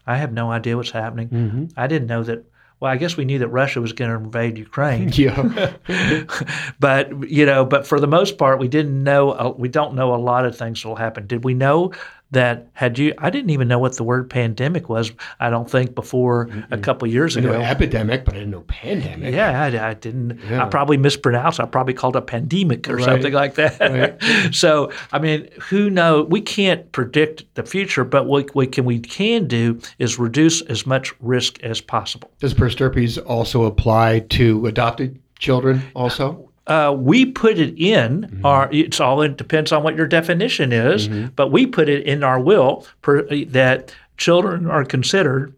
I 0.07 0.17
have 0.17 0.33
no 0.33 0.53
idea 0.53 0.77
what's 0.77 0.91
happening. 0.91 1.29
Mm-hmm. 1.29 1.65
I 1.77 1.87
didn't 1.87 2.09
know 2.09 2.23
that. 2.23 2.45
Well, 2.79 2.93
I 2.93 2.97
guess 2.97 3.17
we 3.17 3.25
knew 3.25 3.39
that 3.39 3.49
Russia 3.49 3.81
was 3.81 3.93
going 3.95 4.11
to 4.11 4.17
invade 4.17 4.59
Ukraine. 4.59 5.11
Yeah. 5.17 5.73
but 6.79 7.31
you 7.31 7.47
know, 7.47 7.65
but 7.65 7.87
for 7.87 7.99
the 7.99 8.07
most 8.07 8.37
part, 8.37 8.59
we 8.59 8.69
didn't 8.69 9.03
know. 9.03 9.55
We 9.59 9.69
don't 9.69 9.95
know 9.95 10.15
a 10.15 10.17
lot 10.17 10.45
of 10.45 10.57
things 10.57 10.83
that 10.83 10.89
will 10.89 10.97
happen. 10.97 11.27
Did 11.27 11.45
we 11.45 11.55
know 11.55 11.93
that 12.33 12.69
had 12.73 12.99
you 12.99 13.15
I 13.19 13.31
didn't 13.31 13.51
even 13.51 13.69
know 13.69 13.79
what 13.79 13.97
the 13.97 14.03
word 14.03 14.29
pandemic 14.29 14.89
was 14.89 15.13
I 15.39 15.49
don't 15.49 15.71
think 15.71 15.95
before 15.95 16.47
mm-hmm. 16.47 16.73
a 16.73 16.79
couple 16.79 17.07
years 17.09 17.37
ago. 17.37 17.53
epidemic, 17.53 18.25
but 18.25 18.35
I 18.35 18.39
didn't 18.39 18.51
know 18.51 18.63
pandemic. 18.63 19.33
Yeah, 19.33 19.63
I, 19.63 19.91
I 19.91 19.95
didn't. 19.95 20.41
Yeah. 20.49 20.65
I 20.65 20.69
probably 20.69 20.97
mispronounced. 20.97 21.61
I 21.61 21.67
probably 21.67 21.95
called 21.95 22.17
it 22.17 22.27
pandemic 22.27 22.89
or 22.89 22.97
right. 22.97 23.05
something 23.05 23.33
like 23.33 23.55
that. 23.55 23.81
Right. 23.81 24.55
so 24.55 24.91
I 25.13 25.19
mean, 25.19 25.49
who 25.61 25.89
knows? 25.89 26.27
We 26.29 26.41
can't 26.41 26.91
predict 26.93 27.45
the 27.55 27.63
future, 27.63 28.05
but 28.05 28.27
what 28.27 28.55
we 28.55 28.67
can 28.67 28.85
we 28.85 28.99
can 28.99 29.47
do 29.47 29.81
is 29.99 30.19
reduce 30.19 30.63
as 30.63 30.87
much 30.87 31.15
risk 31.21 31.63
as 31.63 31.81
possible. 31.81 32.31
Does 32.41 32.55
per 32.55 32.71
stirpes 32.71 33.19
also 33.19 33.65
apply 33.65 34.21
to 34.31 34.67
adopted 34.67 35.21
children 35.39 35.83
also? 35.95 36.51
Uh, 36.67 36.95
we 36.99 37.27
put 37.27 37.59
it 37.59 37.75
in 37.79 38.23
Mm-hmm. 38.23 38.47
our. 38.47 38.69
It's 38.73 39.01
all 39.01 39.23
it 39.23 39.37
depends 39.37 39.73
on 39.73 39.83
what 39.83 39.97
your 39.97 40.07
definition 40.07 40.73
is, 40.73 41.09
but 41.37 41.53
we 41.53 41.67
put 41.67 41.89
it 41.89 42.05
in 42.07 42.23
our 42.25 42.41
will 42.41 42.87
per, 43.03 43.23
that 43.47 43.95
children 44.17 44.67
are 44.71 44.85
considered 44.85 45.55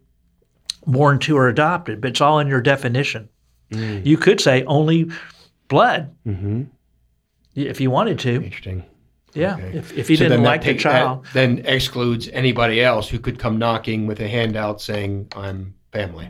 born 0.85 1.19
to 1.19 1.37
or 1.37 1.47
adopted. 1.47 2.01
But 2.01 2.11
it's 2.11 2.21
all 2.21 2.39
in 2.39 2.47
your 2.47 2.61
definition. 2.61 3.29
Mm. 3.71 4.05
You 4.05 4.17
could 4.17 4.39
say 4.41 4.63
only 4.65 5.09
blood 5.67 6.13
Mm-hmm. 6.27 6.63
if 7.55 7.79
you 7.81 7.91
wanted 7.91 8.19
to. 8.19 8.35
Interesting. 8.43 8.83
Yeah, 9.35 9.55
Okay. 9.57 9.77
if, 9.77 9.95
if 9.95 10.09
you 10.09 10.15
So 10.17 10.23
didn't 10.23 10.41
that 10.43 10.49
like 10.49 10.61
the 10.61 10.73
take- 10.73 10.77
that 10.83 10.91
child. 10.91 11.25
then 11.33 11.61
excludes 11.65 12.27
anybody 12.29 12.81
else 12.81 13.07
who 13.07 13.19
could 13.19 13.37
come 13.37 13.59
knocking 13.59 14.07
with 14.07 14.19
a 14.21 14.27
handout 14.27 14.81
saying, 14.81 15.27
"I'm 15.35 15.75
family." 15.91 16.29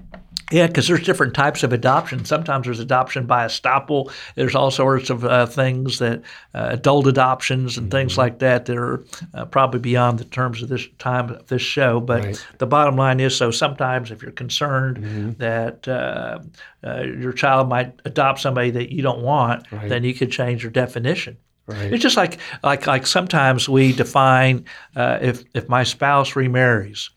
Yeah, 0.52 0.68
because 0.68 0.88
there's 0.88 1.04
different 1.06 1.34
types 1.36 1.64
of 1.64 1.72
adoption. 1.74 2.26
Sometimes 2.26 2.66
there's 2.66 2.80
adoption 2.80 3.26
by 3.28 3.46
estoppel. 3.46 4.12
There's 4.36 4.56
all 4.56 4.72
sorts 4.72 5.10
of 5.10 5.24
uh, 5.24 5.46
things 5.46 6.00
that 6.00 6.22
uh, 6.56 6.70
adult 6.72 7.06
adoptions 7.08 7.78
and 7.78 7.92
things 7.92 8.14
Mm-hmm. 8.14 8.22
like 8.22 8.40
that 8.40 8.66
that 8.66 8.78
are 8.78 9.04
uh, 9.34 9.46
probably 9.46 9.80
beyond 9.80 10.18
the 10.20 10.26
terms 10.26 10.64
of 10.64 10.70
this 10.70 10.88
time 10.98 11.30
of 11.30 11.48
this 11.48 11.62
show. 11.62 12.00
But 12.00 12.24
Right. 12.24 12.48
the 12.58 12.66
bottom 12.68 12.96
line 12.96 13.20
is, 13.20 13.36
so 13.36 13.52
sometimes 13.52 14.10
if 14.12 14.22
you're 14.24 14.32
concerned 14.32 14.98
Mm-hmm. 14.98 15.32
that 15.38 15.88
uh, 15.88 16.40
uh, 16.84 17.02
your 17.04 17.34
child 17.34 17.70
might 17.70 18.00
adopt 18.06 18.40
somebody 18.40 18.72
that 18.72 18.92
you 18.92 19.02
don't 19.02 19.22
want, 19.22 19.72
Right. 19.72 19.88
then 19.90 20.04
you 20.04 20.14
could 20.14 20.32
change 20.32 20.64
your 20.64 20.72
definition. 20.72 21.38
Right. 21.70 21.94
It's 21.94 22.02
just 22.02 22.18
like 22.18 22.40
like 22.64 22.88
like 22.88 23.06
sometimes 23.06 23.70
we 23.70 23.94
define 23.94 24.66
uh, 24.96 25.20
if 25.22 25.44
if 25.54 25.70
my 25.70 25.84
spouse 25.84 26.36
remarries. 26.36 27.12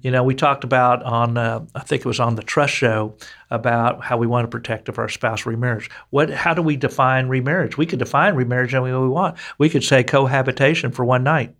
You 0.00 0.10
know, 0.10 0.24
we 0.24 0.34
talked 0.34 0.64
about 0.64 1.02
on 1.02 1.36
uh, 1.36 1.66
I 1.74 1.80
think 1.80 2.00
it 2.00 2.06
was 2.06 2.18
on 2.18 2.34
the 2.34 2.42
trust 2.42 2.72
show 2.72 3.14
about 3.50 4.02
how 4.02 4.16
we 4.16 4.26
want 4.26 4.44
to 4.44 4.48
protect 4.48 4.88
if 4.88 4.98
our 4.98 5.10
spouse 5.10 5.44
remarries. 5.44 5.90
What 6.08 6.30
how 6.30 6.54
do 6.54 6.62
we 6.62 6.74
define 6.74 7.28
remarriage? 7.28 7.76
We 7.76 7.84
could 7.84 7.98
define 7.98 8.34
remarriage 8.34 8.72
any 8.72 8.84
way 8.84 8.92
we 8.92 9.08
want. 9.08 9.36
We 9.58 9.68
could 9.68 9.84
say 9.84 10.02
cohabitation 10.02 10.90
for 10.90 11.04
one 11.04 11.22
night. 11.22 11.54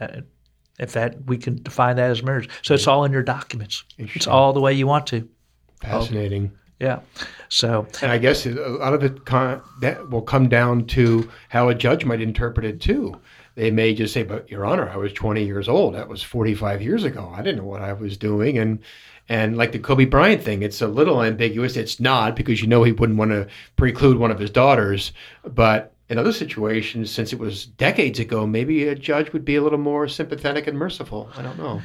Uh, 0.00 0.22
if 0.80 0.92
that 0.94 1.24
we 1.26 1.38
can 1.38 1.62
define 1.62 1.96
that 1.96 2.10
as 2.10 2.22
marriage. 2.24 2.48
So 2.62 2.74
it's 2.74 2.88
all 2.88 3.04
in 3.04 3.12
your 3.12 3.22
documents. 3.22 3.84
It's 3.96 4.26
all 4.26 4.52
the 4.52 4.60
way 4.60 4.72
you 4.72 4.88
want 4.88 5.06
to. 5.06 5.28
Fascinating. 5.82 6.50
Yeah. 6.78 7.00
So 7.48 7.86
And 8.02 8.12
I 8.12 8.18
guess 8.18 8.44
a 8.44 8.50
lot 8.50 8.92
of 8.92 9.02
it 9.02 9.24
con- 9.24 9.62
that 9.80 10.10
will 10.10 10.22
come 10.22 10.48
down 10.48 10.86
to 10.88 11.30
how 11.48 11.68
a 11.68 11.74
judge 11.74 12.04
might 12.04 12.20
interpret 12.20 12.66
it 12.66 12.80
too. 12.80 13.18
They 13.54 13.70
may 13.70 13.94
just 13.94 14.12
say, 14.12 14.22
"But 14.22 14.50
Your 14.50 14.66
Honor, 14.66 14.90
I 14.90 14.96
was 14.96 15.14
20 15.14 15.42
years 15.44 15.68
old. 15.68 15.94
That 15.94 16.08
was 16.08 16.22
45 16.22 16.82
years 16.82 17.04
ago. 17.04 17.32
I 17.34 17.40
didn't 17.40 17.60
know 17.60 17.68
what 17.68 17.80
I 17.80 17.94
was 17.94 18.18
doing." 18.18 18.58
And 18.58 18.80
and 19.28 19.56
like 19.56 19.72
the 19.72 19.78
Kobe 19.78 20.04
Bryant 20.04 20.42
thing, 20.42 20.62
it's 20.62 20.82
a 20.82 20.86
little 20.86 21.22
ambiguous. 21.22 21.76
It's 21.76 21.98
not 21.98 22.36
because 22.36 22.60
you 22.60 22.68
know 22.68 22.84
he 22.84 22.92
wouldn't 22.92 23.18
want 23.18 23.32
to 23.32 23.48
preclude 23.76 24.18
one 24.18 24.30
of 24.30 24.38
his 24.38 24.50
daughters. 24.50 25.12
But 25.44 25.92
in 26.08 26.18
other 26.18 26.32
situations, 26.32 27.10
since 27.10 27.32
it 27.32 27.38
was 27.38 27.66
decades 27.66 28.20
ago, 28.20 28.46
maybe 28.46 28.86
a 28.86 28.94
judge 28.94 29.32
would 29.32 29.44
be 29.44 29.56
a 29.56 29.62
little 29.62 29.78
more 29.78 30.06
sympathetic 30.06 30.66
and 30.66 30.78
merciful. 30.78 31.30
I 31.36 31.42
don't 31.42 31.58
know. 31.58 31.82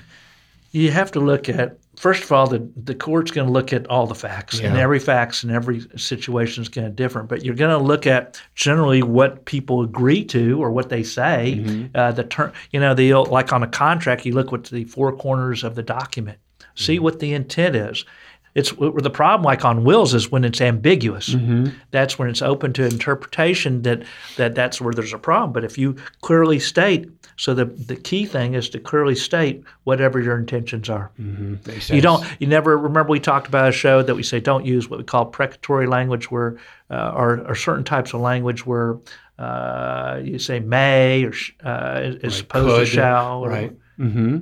You 0.71 0.91
have 0.91 1.11
to 1.11 1.19
look 1.19 1.49
at 1.49 1.77
first 1.97 2.23
of 2.23 2.31
all 2.31 2.47
the 2.47 2.67
the 2.75 2.95
court's 2.95 3.31
going 3.31 3.45
to 3.45 3.51
look 3.53 3.73
at 3.73 3.85
all 3.87 4.07
the 4.07 4.15
facts 4.15 4.59
and 4.59 4.77
every 4.77 4.99
facts 4.99 5.43
and 5.43 5.51
every 5.51 5.81
situation 5.97 6.61
is 6.61 6.69
going 6.69 6.87
to 6.87 6.93
different 6.93 7.27
but 7.29 7.43
you're 7.43 7.55
going 7.55 7.77
to 7.77 7.83
look 7.83 8.07
at 8.07 8.41
generally 8.55 9.03
what 9.03 9.45
people 9.45 9.81
agree 9.81 10.23
to 10.23 10.61
or 10.63 10.71
what 10.71 10.89
they 10.89 11.03
say 11.03 11.55
Mm-hmm. 11.61 11.87
uh, 11.95 12.11
the 12.13 12.23
term 12.23 12.51
you 12.71 12.79
know 12.79 12.93
the 12.93 13.13
like 13.13 13.51
on 13.53 13.63
a 13.63 13.67
contract 13.67 14.25
you 14.25 14.33
look 14.33 14.51
at 14.53 14.63
the 14.65 14.85
four 14.85 15.11
corners 15.15 15.63
of 15.63 15.75
the 15.75 15.83
document 15.83 16.37
see 16.75 16.95
Mm-hmm. 16.95 17.03
what 17.03 17.19
the 17.19 17.33
intent 17.33 17.75
is 17.75 18.05
it's 18.53 18.69
where 18.77 18.91
the 19.01 19.09
problem 19.09 19.43
like 19.45 19.63
on 19.63 19.83
wills 19.83 20.13
is 20.13 20.31
when 20.31 20.43
it's 20.43 20.61
ambiguous 20.61 21.29
Mm-hmm. 21.29 21.67
that's 21.91 22.19
when 22.19 22.29
it's 22.29 22.41
open 22.41 22.73
to 22.73 22.83
interpretation 22.85 23.81
that, 23.83 24.03
that 24.37 24.55
that's 24.55 24.81
where 24.81 24.93
there's 24.93 25.13
a 25.13 25.17
problem 25.19 25.51
but 25.53 25.63
if 25.63 25.77
you 25.77 25.95
clearly 26.21 26.59
state 26.59 27.09
so 27.37 27.53
the, 27.55 27.65
the 27.65 27.95
key 27.95 28.25
thing 28.25 28.53
is 28.53 28.69
to 28.69 28.79
clearly 28.79 29.15
state 29.15 29.63
whatever 29.85 30.19
your 30.21 30.37
intentions 30.37 30.89
are 30.89 31.11
Makes 31.17 31.89
you 31.89 32.01
don't. 32.01 32.23
You 32.39 32.47
never 32.47 32.77
remember 32.77 33.09
we 33.11 33.19
talked 33.19 33.47
about 33.47 33.69
a 33.69 33.71
show 33.71 34.03
that 34.03 34.13
we 34.13 34.21
say 34.23 34.39
don't 34.39 34.65
use 34.65 34.89
what 34.89 34.99
we 34.99 35.03
call 35.05 35.25
precatory 35.25 35.87
language, 35.87 36.29
where 36.29 36.57
uh, 36.91 37.13
or, 37.15 37.39
or 37.47 37.55
certain 37.55 37.83
types 37.83 38.13
of 38.13 38.21
language 38.21 38.65
where 38.65 38.97
uh, 39.39 40.19
you 40.23 40.37
say 40.37 40.59
may 40.59 41.23
or 41.23 41.31
sh- 41.31 41.53
uh, 41.63 42.11
as 42.21 42.41
opposed 42.41 42.67
could, 42.75 42.79
to 42.79 42.85
shall. 42.85 43.43
Or, 43.45 43.49
Right. 43.49 43.73
Mm-hmm. 43.97 44.37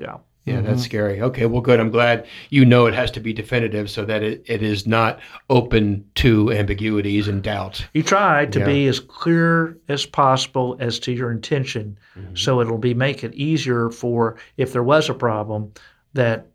Yeah. 0.00 0.16
Yeah, 0.46 0.62
that's 0.62 0.82
scary. 0.82 1.20
Okay, 1.20 1.46
well, 1.46 1.60
good. 1.60 1.78
I'm 1.78 1.90
glad 1.90 2.26
you 2.48 2.64
know 2.64 2.86
it 2.86 2.94
has 2.94 3.10
to 3.12 3.20
be 3.20 3.32
definitive 3.32 3.90
so 3.90 4.04
that 4.06 4.22
it, 4.22 4.42
it 4.46 4.62
is 4.62 4.86
not 4.86 5.20
open 5.50 6.04
to 6.16 6.50
ambiguities 6.50 7.28
and 7.28 7.42
doubt. 7.42 7.86
You 7.92 8.02
try 8.02 8.46
to 8.46 8.58
Yeah. 8.58 8.64
be 8.64 8.86
as 8.88 8.98
clear 9.00 9.76
as 9.88 10.06
possible 10.06 10.76
as 10.80 10.98
to 11.00 11.12
your 11.12 11.30
intention, 11.30 11.98
Mm-hmm. 12.18 12.34
so 12.36 12.60
it'll 12.60 12.78
be 12.78 12.94
make 12.94 13.22
it 13.22 13.34
easier 13.34 13.90
for 13.90 14.36
if 14.56 14.72
there 14.72 14.82
was 14.82 15.08
a 15.08 15.14
problem 15.14 15.72
that 16.14 16.46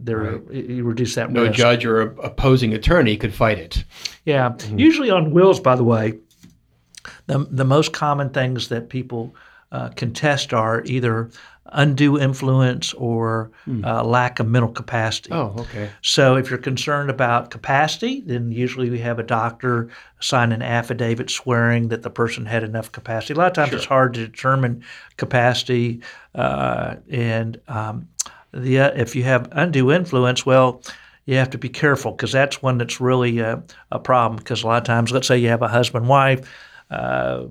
there 0.00 0.40
you 0.52 0.84
reduce 0.84 1.14
that 1.16 1.30
No 1.30 1.42
risk. 1.42 1.54
judge 1.54 1.84
or 1.84 2.00
a- 2.02 2.14
opposing 2.22 2.72
attorney 2.72 3.16
could 3.16 3.34
fight 3.34 3.58
it. 3.58 3.84
Yeah. 4.24 4.50
Mm-hmm. 4.50 4.78
Usually 4.78 5.10
on 5.10 5.32
wills, 5.32 5.60
by 5.60 5.76
the 5.76 5.84
way, 5.84 6.14
the, 7.26 7.46
the 7.50 7.64
most 7.64 7.92
common 7.92 8.30
things 8.30 8.68
that 8.68 8.88
people 8.88 9.34
uh, 9.72 9.88
contest 9.90 10.54
are 10.54 10.82
either 10.84 11.30
undue 11.74 12.18
influence 12.18 12.94
or 12.94 13.50
uh, 13.84 14.02
lack 14.02 14.40
of 14.40 14.46
mental 14.46 14.72
capacity. 14.72 15.30
Oh, 15.32 15.54
okay. 15.58 15.90
So 16.02 16.36
if 16.36 16.48
you're 16.48 16.58
concerned 16.58 17.10
about 17.10 17.50
capacity, 17.50 18.22
then 18.24 18.50
usually 18.50 18.90
we 18.90 19.00
have 19.00 19.18
a 19.18 19.22
doctor 19.22 19.90
sign 20.20 20.52
an 20.52 20.62
affidavit 20.62 21.30
swearing 21.30 21.88
that 21.88 22.02
the 22.02 22.10
person 22.10 22.46
had 22.46 22.62
enough 22.62 22.90
capacity. 22.92 23.34
A 23.34 23.36
lot 23.36 23.48
of 23.48 23.52
times 23.52 23.72
it's 23.74 23.84
hard 23.84 24.14
to 24.14 24.26
determine 24.26 24.82
capacity, 25.16 26.00
uh, 26.34 26.94
and 27.10 27.60
um, 27.68 28.08
the 28.52 28.80
uh, 28.80 28.90
if 28.94 29.14
you 29.16 29.24
have 29.24 29.48
undue 29.52 29.92
influence, 29.92 30.46
well. 30.46 30.82
You 31.26 31.36
have 31.36 31.48
to 31.50 31.58
be 31.58 31.70
careful 31.70 32.12
because 32.12 32.32
that's 32.32 32.60
one 32.60 32.76
that's 32.76 33.00
really 33.00 33.38
a, 33.38 33.62
a 33.90 33.98
problem. 33.98 34.36
Because 34.36 34.62
a 34.62 34.66
lot 34.66 34.76
of 34.76 34.84
times, 34.84 35.10
let's 35.10 35.26
say 35.26 35.38
you 35.38 35.48
have 35.48 35.62
a 35.62 35.68
husband 35.68 36.06
wife, 36.06 36.46
uh, 36.90 37.44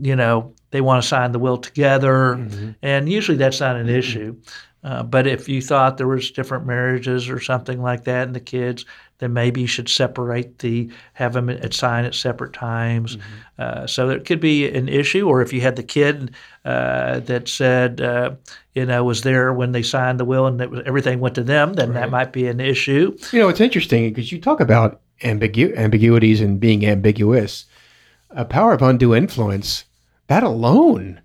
you 0.00 0.14
know, 0.14 0.52
they 0.74 0.80
want 0.80 1.00
to 1.00 1.08
sign 1.08 1.30
the 1.30 1.38
will 1.38 1.56
together, 1.56 2.32
and 2.82 3.08
usually 3.08 3.38
that's 3.38 3.60
not 3.60 3.76
an 3.76 3.88
issue. 3.88 4.34
Uh, 4.82 5.02
but 5.02 5.26
if 5.26 5.48
you 5.48 5.62
thought 5.62 5.96
there 5.96 6.08
was 6.08 6.30
different 6.30 6.66
marriages 6.66 7.30
or 7.30 7.40
something 7.40 7.80
like 7.80 8.04
that, 8.04 8.26
and 8.26 8.34
the 8.34 8.40
kids, 8.40 8.84
then 9.18 9.32
maybe 9.32 9.60
you 9.62 9.66
should 9.66 9.88
separate 9.88 10.58
the 10.58 10.90
have 11.12 11.32
them 11.32 11.48
at 11.48 11.72
sign 11.72 12.04
at 12.04 12.14
separate 12.14 12.52
times. 12.52 13.16
Uh, 13.58 13.86
so 13.86 14.10
it 14.10 14.24
could 14.26 14.40
be 14.40 14.68
an 14.68 14.88
issue. 14.88 15.28
Or 15.28 15.40
if 15.40 15.52
you 15.52 15.60
had 15.60 15.76
the 15.76 15.82
kid 15.84 16.34
uh, 16.64 17.20
that 17.20 17.48
said, 17.48 18.00
uh, 18.00 18.32
you 18.74 18.84
know, 18.84 19.04
was 19.04 19.22
there 19.22 19.52
when 19.52 19.72
they 19.72 19.82
signed 19.82 20.18
the 20.18 20.24
will 20.24 20.46
and 20.46 20.60
was, 20.70 20.82
everything 20.84 21.20
went 21.20 21.36
to 21.36 21.44
them, 21.44 21.74
then 21.74 21.94
that 21.94 22.10
might 22.10 22.32
be 22.32 22.48
an 22.48 22.60
issue. 22.60 23.16
You 23.32 23.38
know, 23.38 23.48
it's 23.48 23.60
interesting 23.60 24.10
because 24.10 24.32
you 24.32 24.40
talk 24.40 24.60
about 24.60 25.00
ambigu- 25.22 25.76
ambiguities 25.76 26.40
and 26.40 26.58
being 26.58 26.84
ambiguous. 26.84 27.66
A 28.30 28.44
power 28.44 28.72
of 28.72 28.82
undue 28.82 29.14
influence, 29.14 29.84
that 30.26 30.42
alone 30.42 31.20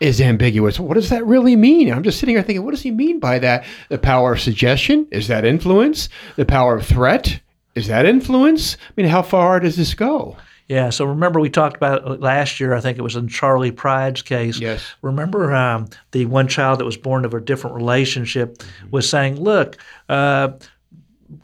is 0.00 0.20
ambiguous. 0.20 0.80
What 0.80 0.94
does 0.94 1.10
that 1.10 1.24
really 1.26 1.54
mean? 1.54 1.92
I'm 1.92 2.02
just 2.02 2.18
sitting 2.18 2.34
here 2.34 2.42
thinking, 2.42 2.64
what 2.64 2.72
does 2.72 2.82
he 2.82 2.90
mean 2.90 3.20
by 3.20 3.38
that? 3.38 3.64
The 3.88 3.98
power 3.98 4.32
of 4.32 4.40
suggestion, 4.40 5.06
is 5.12 5.28
that 5.28 5.44
influence? 5.44 6.08
The 6.36 6.44
power 6.44 6.76
of 6.76 6.86
threat, 6.86 7.40
is 7.74 7.86
that 7.86 8.04
influence? 8.04 8.76
I 8.88 8.92
mean, 8.96 9.06
how 9.06 9.22
far 9.22 9.60
does 9.60 9.76
this 9.76 9.94
go? 9.94 10.36
Yeah. 10.68 10.90
So 10.90 11.04
remember, 11.04 11.38
we 11.38 11.50
talked 11.50 11.76
about 11.76 12.20
last 12.20 12.58
year. 12.58 12.74
I 12.74 12.80
think 12.80 12.98
it 12.98 13.02
was 13.02 13.16
in 13.16 13.28
Charley 13.28 13.70
Pride's 13.70 14.22
case. 14.22 14.58
Yes. 14.58 14.82
Remember 15.02 15.54
um, 15.54 15.88
the 16.12 16.26
one 16.26 16.48
child 16.48 16.80
that 16.80 16.84
was 16.84 16.96
born 16.96 17.24
of 17.24 17.34
a 17.34 17.40
different 17.40 17.76
relationship 17.76 18.62
was 18.90 19.08
saying, 19.08 19.40
"Look, 19.40 19.76
uh, 20.08 20.52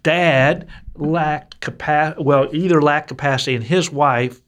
Dad 0.03 0.69
lacked 0.97 1.61
capacity. 1.61 2.23
Well, 2.23 2.49
either 2.55 2.81
lacked 2.81 3.09
capacity, 3.09 3.55
and 3.55 3.65
his 3.65 3.91
wife 3.91 4.41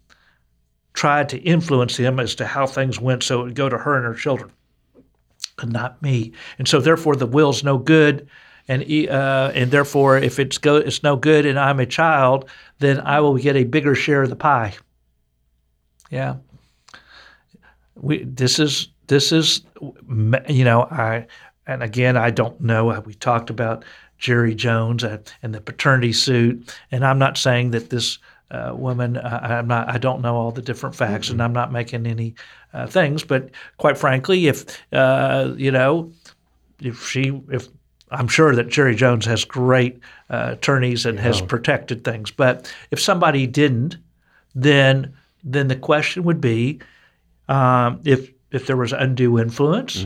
tried 0.93 1.29
to 1.31 1.39
influence 1.39 1.97
him 1.97 2.19
as 2.21 2.35
to 2.37 2.47
how 2.47 2.67
things 2.67 3.01
went, 3.01 3.23
so 3.23 3.41
it 3.41 3.45
would 3.45 3.55
go 3.55 3.69
to 3.69 3.79
her 3.79 3.97
and 3.97 4.05
her 4.05 4.15
children, 4.15 4.51
and 5.61 5.73
not 5.73 6.01
me. 6.03 6.33
And 6.59 6.67
so, 6.67 6.81
therefore, 6.81 7.17
the 7.17 7.27
will's 7.27 7.65
no 7.65 7.79
good." 7.79 8.29
And, 8.69 8.83
uh, 9.09 9.51
and 9.53 9.73
therefore, 9.73 10.19
if 10.19 10.39
it's 10.39 10.59
go, 10.59 10.77
it's 10.77 11.03
no 11.03 11.17
good, 11.17 11.45
and 11.45 11.59
I'm 11.59 11.81
a 11.81 11.87
child, 11.87 12.49
then 12.79 13.01
I 13.01 13.19
will 13.19 13.37
get 13.37 13.57
a 13.57 13.65
bigger 13.65 13.97
share 13.97 14.23
of 14.23 14.31
the 14.31 14.37
pie. 14.37 14.75
Yeah. 16.11 16.37
We 17.95 18.25
this 18.25 18.59
is 18.59 18.89
this 19.07 19.33
is 19.33 19.63
you 20.49 20.65
know 20.65 20.83
I 20.83 21.27
and 21.67 21.83
again 21.83 22.17
I 22.17 22.31
don't 22.31 22.61
know 22.61 23.01
we 23.07 23.15
talked 23.15 23.51
about 23.51 23.85
Jerry 24.19 24.55
Jones 24.55 25.05
and, 25.05 25.33
and 25.43 25.55
the 25.55 25.61
paternity 25.61 26.13
suit 26.13 26.75
and 26.91 27.05
I'm 27.05 27.19
not 27.19 27.39
saying 27.39 27.71
that 27.73 27.91
this 27.91 28.19
uh, 28.51 28.73
woman 28.75 29.17
I, 29.17 29.59
I'm 29.59 29.69
not 29.69 29.89
I 29.89 29.99
don't 29.99 30.23
know 30.23 30.37
all 30.37 30.51
the 30.51 30.63
different 30.63 30.95
facts 30.95 31.31
and 31.31 31.43
I'm 31.43 31.53
not 31.53 31.73
making 31.73 32.07
any 32.07 32.35
uh, 32.73 32.87
things 32.87 33.23
but 33.25 33.51
quite 33.79 33.97
frankly 33.99 34.49
if 34.49 34.81
uh, 34.93 35.53
you 35.57 35.71
know 35.71 36.13
if 36.81 37.07
she 37.09 37.41
if 37.51 37.69
I'm 38.11 38.27
sure 38.27 38.55
that 38.57 38.69
Jerry 38.69 38.97
Jones 38.97 39.25
has 39.27 39.45
great 39.45 40.01
uh, 40.31 40.51
attorneys 40.53 41.07
and 41.07 41.19
has 41.21 41.41
protected 41.41 42.03
things 42.05 42.31
but 42.31 42.73
if 42.91 43.01
somebody 43.01 43.47
didn't 43.47 43.97
then 44.55 45.15
then 45.45 45.69
the 45.69 45.77
question 45.77 46.25
would 46.25 46.41
be 46.41 46.81
um, 47.49 48.01
if 48.05 48.31
if 48.51 48.67
there 48.67 48.77
was 48.77 48.93
undue 48.93 49.39
influence 49.39 50.05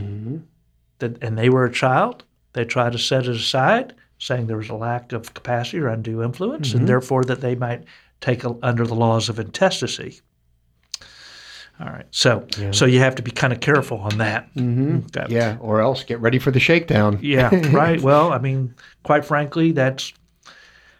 that, 0.98 1.22
and 1.22 1.38
they 1.38 1.48
were 1.48 1.64
a 1.64 1.72
child, 1.72 2.24
they 2.52 2.64
try 2.64 2.90
to 2.90 2.98
set 2.98 3.26
it 3.26 3.36
aside, 3.36 3.94
saying 4.18 4.46
there 4.46 4.56
was 4.58 4.68
a 4.68 4.74
lack 4.74 5.12
of 5.12 5.32
capacity 5.34 5.78
or 5.78 5.88
undue 5.88 6.22
influence, 6.22 6.74
and 6.74 6.86
therefore 6.88 7.24
that 7.24 7.40
they 7.40 7.54
might 7.54 7.84
take 8.20 8.44
a, 8.44 8.54
under 8.62 8.86
the 8.86 8.94
laws 8.94 9.28
of 9.28 9.38
intestacy. 9.38 10.20
All 11.80 11.86
right, 11.88 12.06
so 12.12 12.46
so 12.70 12.84
you 12.86 13.00
have 13.00 13.16
to 13.16 13.22
be 13.22 13.32
kind 13.32 13.52
of 13.52 13.58
careful 13.58 13.98
on 13.98 14.18
that. 14.18 14.48
Mm-hmm. 14.54 15.30
Yeah, 15.32 15.56
or 15.60 15.80
else 15.80 16.04
get 16.04 16.20
ready 16.20 16.38
for 16.38 16.52
the 16.52 16.60
shakedown. 16.60 17.18
Yeah, 17.20 17.50
right. 17.76 18.00
Well, 18.02 18.32
I 18.32 18.38
mean, 18.38 18.74
quite 19.02 19.24
frankly, 19.24 19.72
that's 19.72 20.12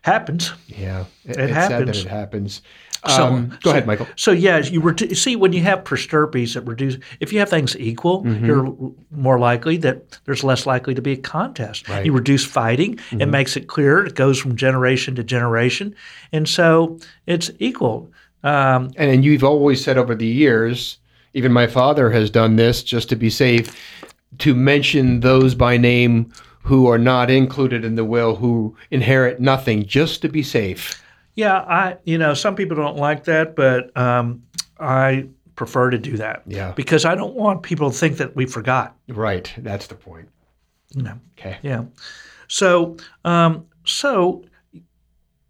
happens. 0.03 0.53
Yeah, 0.67 1.05
it, 1.25 1.37
It 1.37 1.51
it's 1.51 1.53
sad 1.53 1.71
that 1.71 1.79
happens. 1.79 1.99
it 2.05 2.09
happens. 2.09 2.63
So- 3.07 3.27
Um, 3.27 3.49
go 3.49 3.57
so- 3.65 3.71
ahead, 3.71 3.87
Michael. 3.87 4.07
So 4.17 4.31
yeah, 4.33 4.59
you 4.59 4.81
redu- 4.81 5.15
see 5.17 5.37
when 5.37 5.53
you 5.53 5.61
have 5.63 5.85
per 5.85 5.97
stirpes, 5.97 6.55
that 6.55 6.63
reduce. 6.63 6.97
If 7.21 7.33
you 7.33 7.39
have 7.39 7.51
things 7.51 7.77
equal, 7.79 8.27
you're 8.27 8.75
more 9.11 9.39
likely 9.39 9.77
that 9.79 10.19
there's 10.25 10.43
less 10.43 10.65
likely 10.67 10.95
to 10.95 11.03
be 11.03 11.13
a 11.13 11.17
contest. 11.17 11.89
Right. 11.89 12.07
You 12.07 12.13
reduce 12.13 12.45
fighting. 12.45 12.99
It 13.13 13.27
makes 13.27 13.57
it 13.57 13.67
clear. 13.69 14.05
It 14.07 14.15
goes 14.15 14.39
from 14.39 14.57
generation 14.57 15.15
to 15.17 15.23
generation, 15.25 15.95
and 16.33 16.49
so 16.49 16.99
it's 17.27 17.51
equal. 17.59 18.11
Um, 18.43 18.91
And, 18.97 19.11
and 19.11 19.25
you've 19.25 19.45
always 19.45 19.83
said 19.83 19.97
over 19.99 20.15
the 20.15 20.27
years, 20.27 20.99
even 21.35 21.53
my 21.53 21.67
father 21.67 22.11
has 22.11 22.31
done 22.31 22.57
this 22.57 22.83
just 22.83 23.09
to 23.11 23.17
be 23.17 23.31
safe, 23.31 23.75
to 24.39 24.55
mention 24.55 25.21
those 25.21 25.55
by 25.55 25.77
name 25.77 26.31
who 26.63 26.87
are 26.87 26.99
not 26.99 27.31
included 27.31 27.85
in 27.85 27.95
the 27.95 28.05
will, 28.05 28.37
who 28.37 28.75
inherit 28.91 29.41
nothing, 29.41 29.85
just 29.87 30.23
to 30.23 30.29
be 30.29 30.43
safe. 30.43 31.03
Yeah, 31.35 31.59
I 31.59 31.97
you 32.05 32.19
know 32.19 32.35
some 32.35 32.55
people 32.55 32.77
don't 32.77 32.97
like 32.97 33.25
that, 33.25 33.55
but 33.57 33.97
um, 33.97 34.43
I 34.79 35.29
prefer 35.57 35.91
to 35.91 35.99
do 35.99 36.17
that. 36.17 36.43
Yeah. 36.47 36.73
because 36.73 37.05
I 37.05 37.15
don't 37.15 37.35
want 37.35 37.63
people 37.63 37.91
to 37.91 37.97
think 37.97 38.17
that 38.17 38.35
we 38.35 38.45
forgot. 38.47 38.97
Right. 39.09 39.53
That's 39.59 39.87
the 39.87 39.95
point. 39.95 40.29
Know. 40.97 41.19
Okay. 41.39 41.59
Yeah. 41.63 41.85
So, 42.49 42.97
um, 43.25 43.67
so 43.85 44.45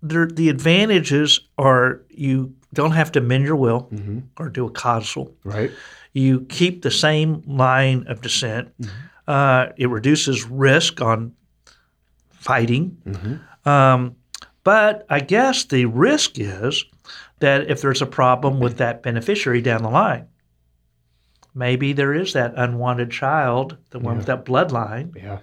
there, 0.03 0.27
the 0.27 0.49
advantages 0.51 1.41
are 1.57 2.03
you 2.11 2.55
don't 2.75 2.91
have 2.93 3.13
to 3.13 3.21
amend 3.21 3.45
your 3.45 3.57
will 3.57 3.91
or 4.39 4.49
do 4.51 4.67
a 4.67 4.71
codicil. 4.71 5.35
Right. 5.45 5.71
You 6.13 6.43
keep 6.51 6.83
the 6.83 6.91
same 6.91 7.43
line 7.47 8.05
of 8.09 8.21
descent. 8.21 8.69
Uh, 9.27 9.69
it 9.79 9.89
reduces 9.89 10.45
risk 10.45 11.01
on 11.01 11.33
fighting. 12.31 12.97
Mhm. 13.07 13.67
Um, 13.67 14.17
but 14.65 15.07
I 15.09 15.21
guess 15.21 15.65
the 15.65 15.85
risk 15.85 16.39
is 16.39 16.85
that 17.41 17.71
if 17.71 17.81
there's 17.81 18.03
a 18.03 18.07
problem 18.07 18.61
with 18.61 18.79
that 18.79 19.03
beneficiary 19.03 19.61
down 19.61 19.83
the 19.83 19.91
line, 19.91 20.27
maybe 21.55 21.93
there 21.93 22.15
is 22.15 22.33
that 22.33 22.55
unwanted 22.57 23.11
child, 23.11 23.77
the 23.91 23.99
one 23.99 24.17
with 24.17 24.27
that 24.27 24.45
bloodline, 24.45 25.15
Yeah. 25.15 25.39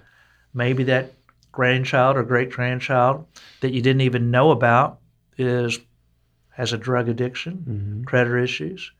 maybe 0.52 0.84
that 0.84 1.12
grandchild 1.52 2.16
or 2.16 2.22
great 2.22 2.50
grandchild 2.50 3.26
that 3.60 3.72
you 3.72 3.80
didn't 3.82 4.00
even 4.02 4.30
know 4.30 4.50
about 4.50 4.98
is 5.38 5.78
has 6.50 6.72
a 6.72 6.78
drug 6.78 7.08
addiction, 7.08 7.64
mm-hmm. 7.66 8.04
credit 8.04 8.42
issues, 8.42 8.92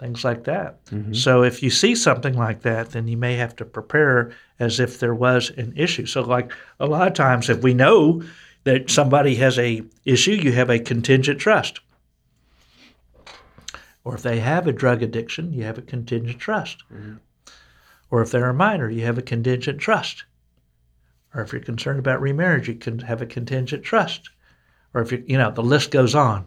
things 0.00 0.24
like 0.24 0.44
that. 0.44 0.84
Mm-hmm. 0.86 1.12
So 1.12 1.42
if 1.42 1.62
you 1.62 1.70
see 1.70 1.94
something 1.94 2.34
like 2.34 2.62
that, 2.62 2.90
then 2.90 3.08
you 3.08 3.16
may 3.16 3.36
have 3.36 3.54
to 3.56 3.64
prepare 3.64 4.32
as 4.58 4.80
if 4.80 4.98
there 4.98 5.14
was 5.14 5.50
an 5.50 5.74
issue. 5.76 6.06
So 6.06 6.22
like 6.22 6.52
a 6.80 6.86
lot 6.86 7.08
of 7.08 7.14
times 7.14 7.50
if 7.50 7.62
we 7.62 7.74
know 7.74 8.22
that 8.64 8.90
somebody 8.90 9.36
has 9.36 9.58
a 9.58 9.82
issue, 10.04 10.32
you 10.32 10.52
have 10.52 10.70
a 10.70 10.78
contingent 10.78 11.40
trust. 11.40 11.80
Or 14.04 14.14
if 14.14 14.22
they 14.22 14.40
have 14.40 14.66
a 14.66 14.72
drug 14.72 15.02
addiction, 15.02 15.52
you 15.52 15.64
have 15.64 15.78
a 15.78 15.82
contingent 15.82 16.38
trust. 16.38 16.82
Mm-hmm. 16.92 17.16
Or 18.10 18.22
if 18.22 18.30
they're 18.30 18.50
a 18.50 18.54
minor, 18.54 18.90
you 18.90 19.04
have 19.04 19.18
a 19.18 19.22
contingent 19.22 19.78
trust. 19.80 20.24
Or 21.34 21.42
if 21.42 21.52
you're 21.52 21.62
concerned 21.62 21.98
about 21.98 22.20
remarriage, 22.20 22.68
you 22.68 22.74
can 22.74 22.98
have 23.00 23.22
a 23.22 23.26
contingent 23.26 23.84
trust. 23.84 24.28
Or 24.92 25.00
if 25.00 25.12
you, 25.12 25.24
you 25.26 25.38
know, 25.38 25.50
the 25.50 25.62
list 25.62 25.90
goes 25.90 26.14
on. 26.14 26.46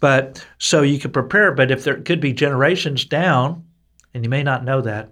But 0.00 0.46
so 0.58 0.82
you 0.82 0.98
can 0.98 1.10
prepare, 1.10 1.52
but 1.52 1.70
if 1.70 1.84
there 1.84 2.00
could 2.00 2.20
be 2.20 2.32
generations 2.32 3.04
down, 3.04 3.64
and 4.14 4.24
you 4.24 4.30
may 4.30 4.42
not 4.42 4.64
know 4.64 4.80
that. 4.80 5.10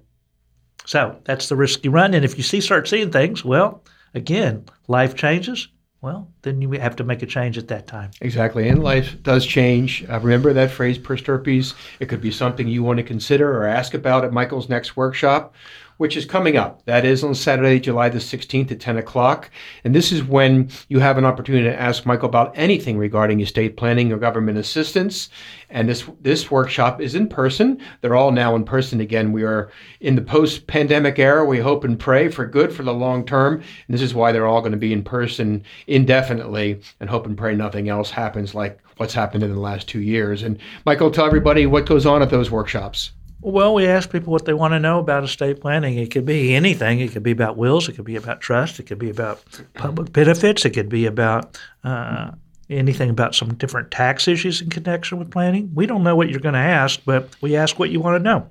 So 0.87 1.19
that's 1.25 1.49
the 1.49 1.57
risk 1.57 1.85
you 1.85 1.91
run. 1.91 2.15
And 2.15 2.25
if 2.25 2.37
you 2.37 2.43
see 2.43 2.61
start 2.61 2.89
seeing 2.89 3.11
things, 3.11 3.45
well, 3.45 3.83
again, 4.15 4.65
life 4.89 5.15
changes. 5.15 5.69
Well, 6.05 6.29
then 6.43 6.61
you 6.61 6.71
have 6.73 6.97
to 6.97 7.05
make 7.05 7.23
a 7.23 7.27
change 7.27 7.57
at 7.57 7.69
that 7.69 7.87
time. 7.87 8.11
Exactly. 8.21 8.69
And 8.69 8.85
life 8.85 9.17
does 9.23 9.47
change. 9.47 10.05
Uh, 10.07 10.21
remember 10.21 10.53
that 10.53 10.71
phrase, 10.71 10.99
per 10.99 11.17
stirpes? 11.17 11.73
It 11.99 12.11
could 12.11 12.21
be 12.21 12.31
something 12.31 12.69
you 12.69 12.83
want 12.83 12.99
to 12.99 13.03
consider 13.03 13.57
or 13.57 13.67
ask 13.67 13.95
about 13.95 14.23
at 14.23 14.31
Michael's 14.31 14.69
next 14.69 14.99
workshop, 14.99 15.55
which 15.97 16.17
is 16.17 16.25
coming 16.25 16.57
up. 16.57 16.85
That 16.87 17.05
is 17.05 17.23
on 17.23 17.35
Saturday, 17.35 17.81
July 17.81 18.09
the 18.09 18.19
16th 18.19 18.73
at 18.73 18.81
10 18.81 18.99
o'clock. 18.99 19.51
And 19.85 19.95
this 19.95 20.13
is 20.13 20.25
when 20.25 20.71
you 20.89 20.99
have 20.99 21.19
an 21.19 21.25
opportunity 21.25 21.65
to 21.65 21.81
ask 21.81 22.05
Michael 22.05 22.29
about 22.29 22.53
anything 22.57 22.99
regarding 22.99 23.41
estate 23.41 23.77
planning 23.77 24.13
or 24.13 24.17
government 24.17 24.59
assistance. 24.59 25.29
And 25.71 25.89
this, 25.89 26.05
this 26.21 26.51
workshop 26.51 27.01
is 27.01 27.15
in 27.15 27.29
person. 27.29 27.81
They're 28.01 28.17
all 28.17 28.33
now 28.33 28.55
in 28.57 28.65
person 28.65 29.01
again. 29.01 29.33
We 29.33 29.45
are 29.45 29.71
in 30.01 30.17
the 30.17 30.23
post 30.23 30.67
pandemic 30.67 31.19
era. 31.19 31.45
We 31.45 31.59
hope 31.59 31.85
and 31.85 31.99
pray 31.99 32.29
for 32.29 32.47
good 32.47 32.73
for 32.73 32.83
the 32.83 32.95
long 32.95 33.25
term. 33.25 33.55
And 33.55 33.95
this 33.95 34.03
is 34.03 34.15
why 34.15 34.33
they're 34.33 34.47
all 34.47 34.61
going 34.61 34.73
to 34.73 34.79
be 34.79 34.93
in 34.93 35.03
person 35.03 35.63
indefinitely 35.87 36.81
and 37.01 37.09
hope 37.09 37.27
and 37.27 37.37
pray 37.37 37.55
nothing 37.55 37.89
else 37.89 38.11
happens 38.11 38.55
like 38.55 38.79
what's 38.97 39.15
happened 39.15 39.43
in 39.43 39.53
the 39.53 39.61
last 39.61 39.89
two 39.89 40.01
years. 40.01 40.43
And 40.43 40.59
Michael, 40.85 41.11
tell 41.11 41.27
everybody 41.27 41.67
what 41.67 41.87
goes 41.87 42.07
on 42.07 42.23
at 42.23 42.31
those 42.31 42.51
workshops. 42.51 43.13
Well, 43.47 43.75
we 43.75 43.87
ask 43.87 44.11
people 44.11 44.33
what 44.33 44.47
they 44.47 44.55
want 44.55 44.73
to 44.73 44.81
know 44.81 44.99
about 44.99 45.23
estate 45.23 45.61
planning. 45.61 45.99
It 45.99 46.11
could 46.11 46.25
be 46.25 46.55
anything. 46.55 47.01
It 47.01 47.13
could 47.13 47.23
be 47.23 47.31
about 47.31 47.59
wills. 47.59 47.91
It 47.91 47.93
could 47.93 48.07
be 48.07 48.17
about 48.17 48.41
trust. 48.41 48.81
It 48.81 48.85
could 48.85 48.99
be 48.99 49.11
about 49.11 49.45
public 49.75 50.15
benefits. 50.15 50.65
It 50.65 50.71
could 50.71 50.89
be 50.89 51.05
about 51.05 51.61
uh, 51.85 52.31
anything 52.71 53.11
about 53.11 53.35
some 53.35 53.53
different 53.53 53.91
tax 53.91 54.29
issues 54.29 54.63
in 54.63 54.71
connection 54.71 55.19
with 55.19 55.31
planning. 55.31 55.71
We 55.75 55.85
don't 55.85 56.03
know 56.03 56.17
what 56.17 56.31
you're 56.31 56.41
going 56.41 56.55
to 56.55 56.59
ask, 56.59 57.01
but 57.05 57.37
we 57.43 57.55
ask 57.55 57.79
what 57.79 57.91
you 57.91 58.01
want 58.01 58.19
to 58.19 58.25
know. 58.25 58.49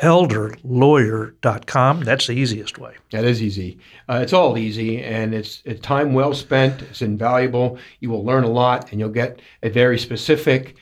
dallaselderlawyer.com. 0.00 2.00
That's 2.02 2.26
the 2.26 2.32
easiest 2.32 2.78
way. 2.78 2.94
that 3.10 3.24
is 3.24 3.42
easy. 3.42 3.78
Uh, 4.08 4.20
it's 4.22 4.32
all 4.32 4.56
easy, 4.56 5.02
and 5.02 5.34
it's, 5.34 5.62
it's 5.64 5.80
time 5.80 6.14
well 6.14 6.34
spent. 6.34 6.82
It's 6.82 7.02
invaluable. 7.02 7.78
You 8.00 8.10
will 8.10 8.24
learn 8.24 8.44
a 8.44 8.50
lot, 8.50 8.90
and 8.90 9.00
you'll 9.00 9.10
get 9.10 9.40
a 9.62 9.68
very 9.68 9.98
specific, 9.98 10.76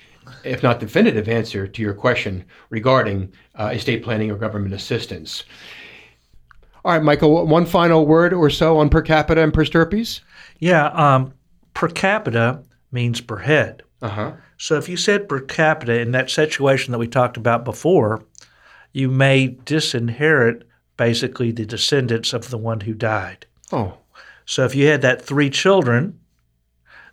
if 0.45 0.63
not 0.63 0.81
definitive, 0.81 1.29
answer 1.29 1.67
to 1.67 1.83
your 1.83 1.95
question 1.95 2.45
regarding 2.71 3.33
uh, 3.59 3.71
estate 3.75 4.03
planning 4.03 4.31
or 4.31 4.37
government 4.37 4.75
assistance. 4.75 5.45
All 6.85 6.93
right, 6.93 7.03
Michael, 7.03 7.47
one 7.47 7.67
final 7.67 8.07
word 8.07 8.33
or 8.33 8.51
so 8.51 8.79
on 8.79 8.89
per 8.89 9.03
capita 9.03 9.43
and 9.43 9.53
per 9.53 9.65
stirpes? 9.65 10.21
Yeah, 10.61 10.87
um, 10.89 11.35
per 11.75 11.89
capita 11.89 12.63
means 12.93 13.21
per 13.21 13.39
head. 13.39 13.83
Uh 14.01 14.09
huh. 14.09 14.33
So 14.59 14.77
if 14.77 14.89
you 14.89 14.97
said 14.97 15.29
per 15.29 15.41
capita 15.41 16.01
in 16.01 16.13
that 16.13 16.31
situation 16.31 16.93
that 16.93 16.99
we 16.99 17.09
talked 17.09 17.37
about 17.37 17.65
before, 17.65 18.23
you 18.93 19.09
may 19.11 19.49
disinherit 19.49 20.63
basically 20.97 21.53
the 21.53 21.65
descendants 21.67 22.33
of 22.33 22.51
the 22.51 22.59
one 22.59 22.81
who 22.81 22.95
died. 22.95 23.47
Oh, 23.73 23.99
So 24.47 24.65
if 24.65 24.75
you 24.75 24.87
had 24.89 25.03
that 25.03 25.23
three 25.23 25.51
children, 25.51 26.19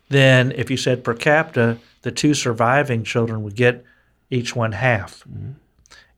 then 0.08 0.52
if 0.52 0.70
you 0.70 0.76
said 0.76 1.04
per 1.04 1.14
capita, 1.14 1.78
the 2.02 2.10
two 2.12 2.34
surviving 2.34 3.04
children 3.04 3.42
would 3.42 3.56
get 3.56 3.84
each 4.30 4.56
one 4.56 4.72
half. 4.72 5.24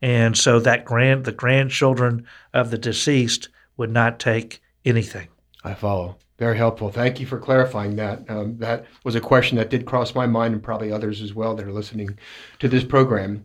and 0.01 0.37
so 0.37 0.61
that 0.61 0.85
grand 0.85 1.25
the 1.25 1.33
grandchildren 1.33 2.25
of 2.55 2.71
the 2.71 2.79
deceased 2.79 3.49
would 3.77 3.91
not 3.91 4.19
take 4.21 4.61
anything. 4.85 5.29
I 5.65 5.75
follow. 5.75 6.17
Very 6.39 6.57
helpful. 6.57 6.91
Thank 6.91 7.19
you 7.19 7.27
for 7.27 7.39
clarifying 7.41 7.97
that. 7.97 8.23
Um, 8.31 8.57
that 8.59 8.87
was 9.03 9.17
a 9.17 9.21
question 9.21 9.59
that 9.59 9.71
did 9.71 9.87
cross 9.87 10.15
my 10.15 10.25
mind 10.27 10.55
and 10.55 10.63
probably 10.63 10.93
others 10.93 11.21
as 11.21 11.35
well 11.35 11.57
that 11.57 11.67
are 11.67 11.73
listening 11.73 12.17
to 12.61 12.69
this 12.69 12.85
program. 12.85 13.45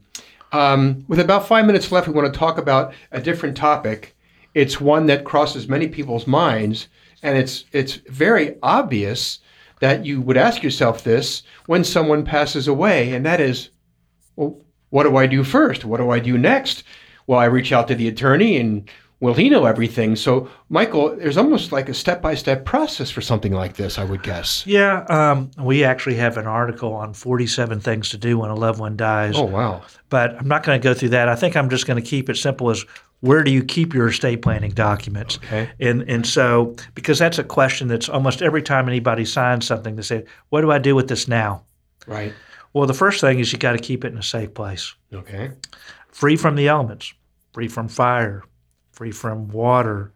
Um, 0.54 1.04
with 1.08 1.20
about 1.20 1.48
five 1.48 1.66
minutes 1.66 1.92
left, 1.92 2.08
we 2.08 2.13
want 2.13 2.32
to 2.32 2.39
talk 2.39 2.60
about 2.60 2.94
a 3.12 3.20
different 3.20 3.58
topic. 3.58 4.16
It's 4.54 4.80
one 4.80 5.08
that 5.08 5.26
crosses 5.26 5.68
many 5.68 5.88
people's 5.88 6.28
minds, 6.28 6.88
and 7.24 7.36
it's 7.36 7.66
it's 7.72 7.96
very 8.08 8.56
obvious 8.62 9.39
that 9.80 10.06
you 10.06 10.22
would 10.22 10.38
ask 10.38 10.62
yourself 10.62 11.04
this 11.04 11.42
when 11.66 11.84
someone 11.84 12.24
passes 12.24 12.68
away, 12.68 13.13
and 13.13 13.26
that 13.26 13.42
is, 13.42 13.72
well, 14.36 14.62
what 14.92 15.04
do 15.04 15.18
I 15.18 15.26
do 15.26 15.44
first? 15.44 15.86
What 15.86 15.98
do 15.98 16.12
I 16.12 16.20
do 16.20 16.38
next? 16.38 16.84
Well, 17.26 17.39
I 17.39 17.46
reach 17.46 17.72
out 17.72 17.88
to 17.88 17.96
the 17.96 18.08
attorney 18.08 18.58
and 18.58 18.88
will 19.24 19.34
he 19.34 19.50
know 19.50 19.64
everything? 19.64 20.18
So, 20.18 20.50
Michael, 20.68 21.16
there's 21.16 21.38
almost 21.38 21.72
like 21.72 21.88
a 21.88 21.94
step 21.94 22.22
by 22.22 22.36
step 22.36 22.66
process 22.66 23.10
for 23.10 23.22
something 23.22 23.54
like 23.54 23.78
this, 23.78 23.98
I 23.98 24.04
would 24.04 24.22
guess. 24.22 24.68
Yeah, 24.68 25.04
um, 25.04 25.50
we 25.58 25.86
actually 25.86 26.16
have 26.16 26.36
an 26.38 26.46
article 26.46 26.94
on 26.94 27.14
47 27.14 27.80
things 27.80 28.10
to 28.10 28.18
do 28.18 28.38
when 28.38 28.50
a 28.50 28.56
loved 28.56 28.82
one 28.82 28.98
dies. 28.98 29.36
Oh, 29.38 29.44
wow. 29.44 29.82
But 30.10 30.36
I'm 30.36 30.48
not 30.50 30.64
going 30.64 30.80
to 30.80 30.84
go 30.84 30.94
through 30.94 31.10
that. 31.10 31.30
I 31.30 31.36
think 31.36 31.56
I'm 31.56 31.70
just 31.70 31.88
going 31.88 32.04
to 32.04 32.08
keep 32.08 32.30
it 32.30 32.36
simple 32.36 32.70
as 32.70 32.84
where 33.22 33.46
do 33.46 33.52
you 33.52 33.64
keep 33.64 33.94
your 33.94 34.08
estate 34.10 34.42
planning 34.42 34.72
documents? 34.72 35.38
Okay. 35.38 35.70
And 35.80 36.02
and 36.10 36.28
so 36.28 36.76
because 36.94 37.18
that's 37.18 37.40
a 37.40 37.44
question 37.46 37.88
that's 37.88 38.10
almost 38.10 38.42
every 38.42 38.62
time 38.62 38.90
anybody 38.90 39.24
signs 39.24 39.66
something, 39.66 39.96
they 39.96 40.02
say, 40.02 40.26
"What 40.50 40.60
do 40.60 40.72
I 40.72 40.80
do 40.80 40.94
with 40.96 41.08
this 41.08 41.30
now?" 41.30 41.64
Right. 42.06 42.34
Well, 42.74 42.86
the 42.86 42.94
first 42.94 43.22
thing 43.22 43.40
is 43.40 43.54
you 43.54 43.60
got 43.60 43.72
to 43.72 43.78
keep 43.78 44.04
it 44.04 44.12
in 44.12 44.18
a 44.18 44.24
safe 44.24 44.54
place, 44.54 44.94
Okay. 45.14 45.52
free 46.12 46.36
from 46.36 46.56
the 46.58 46.68
elements, 46.68 47.14
free 47.54 47.70
from 47.70 47.88
fire, 47.88 48.44
free 48.93 49.12
from 49.12 49.49
water, 49.49 50.13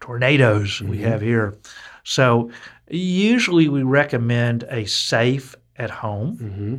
tornadoes 0.00 0.80
we 0.80 0.98
have 0.98 1.20
here. 1.20 1.56
So 2.04 2.50
usually 2.88 3.68
we 3.68 3.82
recommend 3.82 4.64
a 4.70 4.84
safe 4.86 5.54
at 5.76 5.90
home, 5.90 6.36
Mm-hmm. 6.38 6.76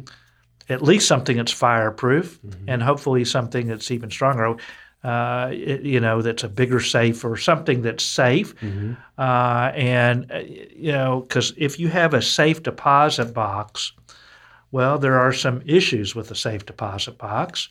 at 0.69 0.81
least 0.81 1.07
something 1.07 1.37
that's 1.37 1.51
fireproof, 1.51 2.39
and 2.67 2.81
hopefully 2.81 3.25
something 3.25 3.67
that's 3.67 3.91
even 3.91 4.09
stronger. 4.09 4.55
Uh, 5.03 5.49
it- 5.51 5.81
you 5.81 5.99
know, 5.99 6.21
that's 6.21 6.43
a 6.43 6.49
bigger 6.49 6.79
safe 6.79 7.25
or 7.25 7.35
something 7.37 7.81
that's 7.81 8.03
safe. 8.05 8.55
Mm-hmm. 8.61 8.93
Uh, 9.17 9.71
and, 9.75 10.31
uh, 10.31 10.39
you 10.75 10.93
know, 10.93 11.21
because 11.21 11.53
if 11.57 11.77
you 11.79 11.89
have 11.89 12.13
a 12.13 12.21
safe 12.21 12.63
deposit 12.63 13.33
box, 13.33 13.91
well, 14.71 14.97
there 14.97 15.19
are 15.19 15.33
some 15.33 15.61
issues 15.65 16.15
with 16.15 16.29
the 16.29 16.35
safe 16.35 16.65
deposit 16.65 17.17
box. 17.17 17.67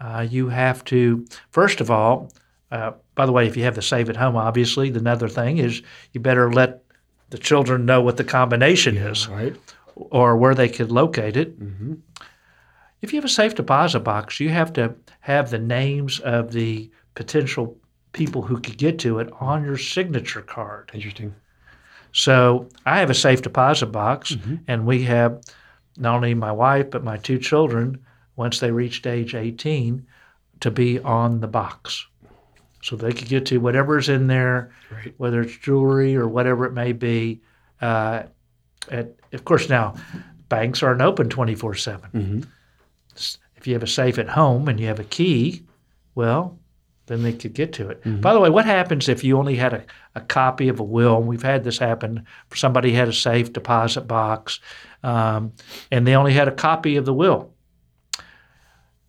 Uh, 0.00 0.26
you 0.28 0.48
have 0.48 0.84
to, 0.84 1.24
first 1.50 1.80
of 1.80 1.90
all, 1.90 2.30
uh, 2.74 2.92
by 3.14 3.24
the 3.24 3.32
way, 3.32 3.46
if 3.46 3.56
you 3.56 3.62
have 3.62 3.76
the 3.76 3.82
safe 3.82 4.08
at 4.08 4.16
home, 4.16 4.36
obviously, 4.36 4.90
the 4.90 4.98
another 4.98 5.28
thing 5.28 5.58
is 5.58 5.80
you 6.12 6.20
better 6.20 6.52
let 6.52 6.82
the 7.30 7.38
children 7.38 7.86
know 7.86 8.00
what 8.00 8.16
the 8.16 8.24
combination 8.24 8.96
is 8.96 9.28
Right. 9.28 9.54
or 9.94 10.36
where 10.36 10.54
they 10.54 10.68
could 10.68 10.90
locate 10.90 11.36
it. 11.36 11.58
Mm-hmm. 11.60 11.94
If 13.00 13.12
you 13.12 13.18
have 13.18 13.24
a 13.24 13.28
safe 13.40 13.54
deposit 13.54 14.00
box, 14.00 14.40
you 14.40 14.48
have 14.48 14.72
to 14.72 14.94
have 15.20 15.50
the 15.50 15.58
names 15.58 16.18
of 16.20 16.52
the 16.52 16.90
potential 17.14 17.76
people 18.12 18.42
who 18.42 18.58
could 18.60 18.76
get 18.78 18.98
to 19.00 19.18
it 19.20 19.28
on 19.40 19.64
your 19.64 19.78
signature 19.78 20.42
card. 20.42 20.90
Interesting. 20.94 21.34
So 22.12 22.68
I 22.86 22.98
have 23.00 23.10
a 23.10 23.14
safe 23.14 23.42
deposit 23.42 23.86
box, 23.86 24.36
and 24.68 24.86
we 24.86 25.02
have 25.04 25.40
not 25.96 26.16
only 26.16 26.34
my 26.34 26.52
wife 26.52 26.90
but 26.90 27.04
my 27.04 27.16
two 27.18 27.38
children, 27.38 27.98
once 28.36 28.58
they 28.60 28.70
reached 28.70 29.06
age 29.06 29.34
18, 29.34 30.06
to 30.60 30.70
be 30.70 30.98
on 31.00 31.40
the 31.40 31.48
box. 31.48 32.06
So 32.84 32.96
they 32.96 33.14
could 33.14 33.28
get 33.28 33.46
to 33.46 33.58
whatever's 33.60 34.10
in 34.10 34.26
there, 34.26 34.70
Right. 34.92 35.14
whether 35.16 35.40
it's 35.40 35.56
jewelry 35.56 36.14
or 36.16 36.28
whatever 36.28 36.66
it 36.66 36.74
may 36.74 36.92
be. 36.92 37.40
Uh, 37.80 38.24
at, 38.90 39.14
of 39.32 39.46
course, 39.46 39.70
now 39.70 39.94
banks 40.50 40.82
aren't 40.82 41.00
open 41.00 41.30
24 41.30 41.76
7. 41.76 42.10
Mm-hmm. 42.12 42.40
If 43.56 43.66
you 43.66 43.72
have 43.72 43.82
a 43.82 43.86
safe 43.86 44.18
at 44.18 44.28
home 44.28 44.68
and 44.68 44.78
you 44.78 44.86
have 44.88 45.00
a 45.00 45.04
key, 45.04 45.64
well, 46.14 46.58
then 47.06 47.22
they 47.22 47.32
could 47.32 47.54
get 47.54 47.72
to 47.74 47.88
it. 47.88 48.02
By 48.20 48.34
the 48.34 48.40
way, 48.40 48.50
what 48.50 48.66
happens 48.66 49.08
if 49.08 49.24
you 49.24 49.38
only 49.38 49.56
had 49.56 49.72
a, 49.72 49.84
a 50.14 50.20
copy 50.20 50.68
of 50.68 50.78
a 50.78 50.84
will? 50.84 51.22
We've 51.22 51.42
had 51.42 51.64
this 51.64 51.78
happen. 51.78 52.26
Somebody 52.54 52.92
had 52.92 53.08
a 53.08 53.12
safe 53.14 53.50
deposit 53.50 54.02
box, 54.02 54.60
um, 55.02 55.52
and 55.90 56.06
they 56.06 56.16
only 56.16 56.34
had 56.34 56.48
a 56.48 56.52
copy 56.52 56.96
of 56.96 57.06
the 57.06 57.14
will. 57.14 57.53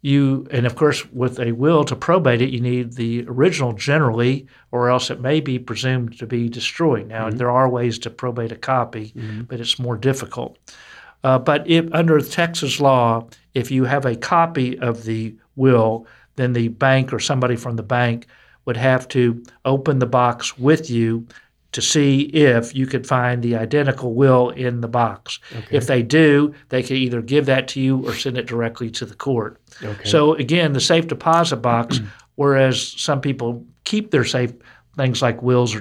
You 0.06 0.46
and 0.52 0.66
of 0.68 0.76
course, 0.76 1.00
with 1.12 1.40
a 1.40 1.52
will 1.54 1.84
to 1.86 1.96
probate 1.96 2.42
it, 2.46 2.52
you 2.56 2.62
need 2.62 2.94
the 2.94 3.26
original 3.28 3.74
generally, 3.74 4.46
or 4.72 4.90
else 4.94 5.10
it 5.14 5.20
may 5.20 5.40
be 5.42 5.58
presumed 5.58 6.20
to 6.20 6.28
be 6.28 6.48
destroyed. 6.48 7.08
Now, 7.08 7.32
there 7.32 7.50
are 7.50 7.68
ways 7.68 7.98
to 8.00 8.10
probate 8.12 8.52
a 8.52 8.56
copy, 8.74 9.14
but 9.48 9.60
it's 9.60 9.80
more 9.80 9.98
difficult. 9.98 10.58
Uh, 11.24 11.40
but 11.40 11.68
if 11.68 11.92
under 11.92 12.22
Texas 12.22 12.80
law, 12.80 13.28
if 13.56 13.72
you 13.72 13.86
have 13.86 14.06
a 14.06 14.16
copy 14.16 14.78
of 14.80 15.06
the 15.06 15.36
will, 15.56 16.06
then 16.36 16.54
the 16.54 16.68
bank 16.68 17.12
or 17.12 17.20
somebody 17.20 17.56
from 17.56 17.76
the 17.76 17.84
bank 17.98 18.28
would 18.66 18.78
have 18.78 19.08
to 19.08 19.42
open 19.64 20.00
the 20.00 20.06
box 20.06 20.58
with 20.60 20.88
you 20.90 21.26
to 21.76 21.82
see 21.82 22.22
if 22.22 22.74
you 22.74 22.88
could 22.88 23.06
find 23.06 23.44
the 23.44 23.58
identical 23.58 24.14
will 24.14 24.50
in 24.52 24.80
the 24.80 24.88
box. 24.88 25.40
If 25.72 25.88
they 25.88 26.04
do, 26.04 26.54
they 26.70 26.82
can 26.82 26.96
either 26.96 27.22
give 27.22 27.48
that 27.48 27.68
to 27.70 27.82
you 27.82 28.08
or 28.08 28.14
send 28.14 28.38
it 28.38 28.46
directly 28.46 28.90
to 28.92 29.06
the 29.06 29.14
court. 29.14 29.62
Okay. 29.84 30.10
So 30.10 30.36
again, 30.36 30.72
the 30.72 30.80
safe 30.80 31.06
deposit 31.08 31.58
box, 31.58 32.00
whereas 32.36 32.94
some 32.94 33.20
people 33.20 33.66
keep 33.84 34.12
their 34.12 34.24
safe 34.24 34.54
things 34.96 35.22
like 35.22 35.42
wills 35.42 35.76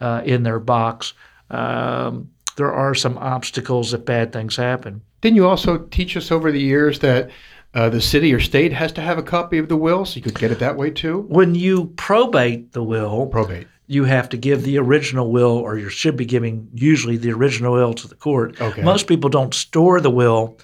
uh, 0.00 0.22
in 0.24 0.44
their 0.44 0.60
box, 0.60 1.14
um, 1.50 2.30
there 2.54 2.72
are 2.72 2.94
some 2.94 3.18
obstacles 3.18 3.92
if 3.92 4.04
bad 4.04 4.32
things 4.32 4.54
happen. 4.54 5.02
Didn't 5.20 5.34
you 5.34 5.48
also 5.48 5.78
teach 5.78 6.16
us 6.16 6.30
over 6.30 6.52
the 6.52 6.60
years 6.60 7.00
that 7.00 7.30
uh, 7.74 7.88
the 7.88 8.00
city 8.00 8.32
or 8.32 8.38
state 8.38 8.72
has 8.72 8.92
to 8.92 9.00
have 9.00 9.18
a 9.18 9.22
copy 9.24 9.58
of 9.58 9.68
the 9.68 9.76
will 9.76 10.04
so 10.04 10.14
you 10.14 10.22
could 10.22 10.38
get 10.38 10.52
it 10.52 10.60
that 10.60 10.76
way 10.76 10.90
too? 10.90 11.22
When 11.28 11.56
you 11.56 11.86
probate 11.96 12.70
the 12.70 12.84
will, 12.84 13.26
Probate. 13.26 13.66
You 13.90 14.04
have 14.04 14.28
to 14.28 14.36
give 14.36 14.62
the 14.62 14.78
original 14.78 15.32
will, 15.32 15.58
or 15.58 15.76
you 15.76 15.88
should 15.88 16.16
be 16.16 16.24
giving 16.24 16.68
usually 16.72 17.16
the 17.16 17.32
original 17.32 17.72
will 17.72 17.92
to 17.92 18.06
the 18.06 18.14
court. 18.14 18.60
Okay. 18.60 18.82
Most 18.82 19.08
people 19.08 19.28
don't 19.28 19.52
store 19.52 20.00
the 20.00 20.10
will 20.10 20.56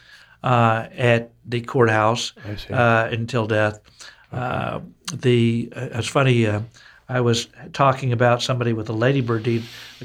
uh, 0.45 0.87
at 0.97 1.33
the 1.45 1.61
courthouse 1.63 2.33
uh, 2.71 3.09
until 3.11 3.49
death. 3.49 3.81
Uh, 4.31 4.79
the 5.13 5.73
uh, 5.75 5.99
it's 5.99 6.07
funny. 6.07 6.47
I 7.09 7.21
was 7.21 7.47
talking 7.73 8.13
about 8.13 8.43
somebody 8.43 8.73
with 8.73 8.89
a 8.89 8.93
ladybird 8.93 9.45
deed 9.45 9.63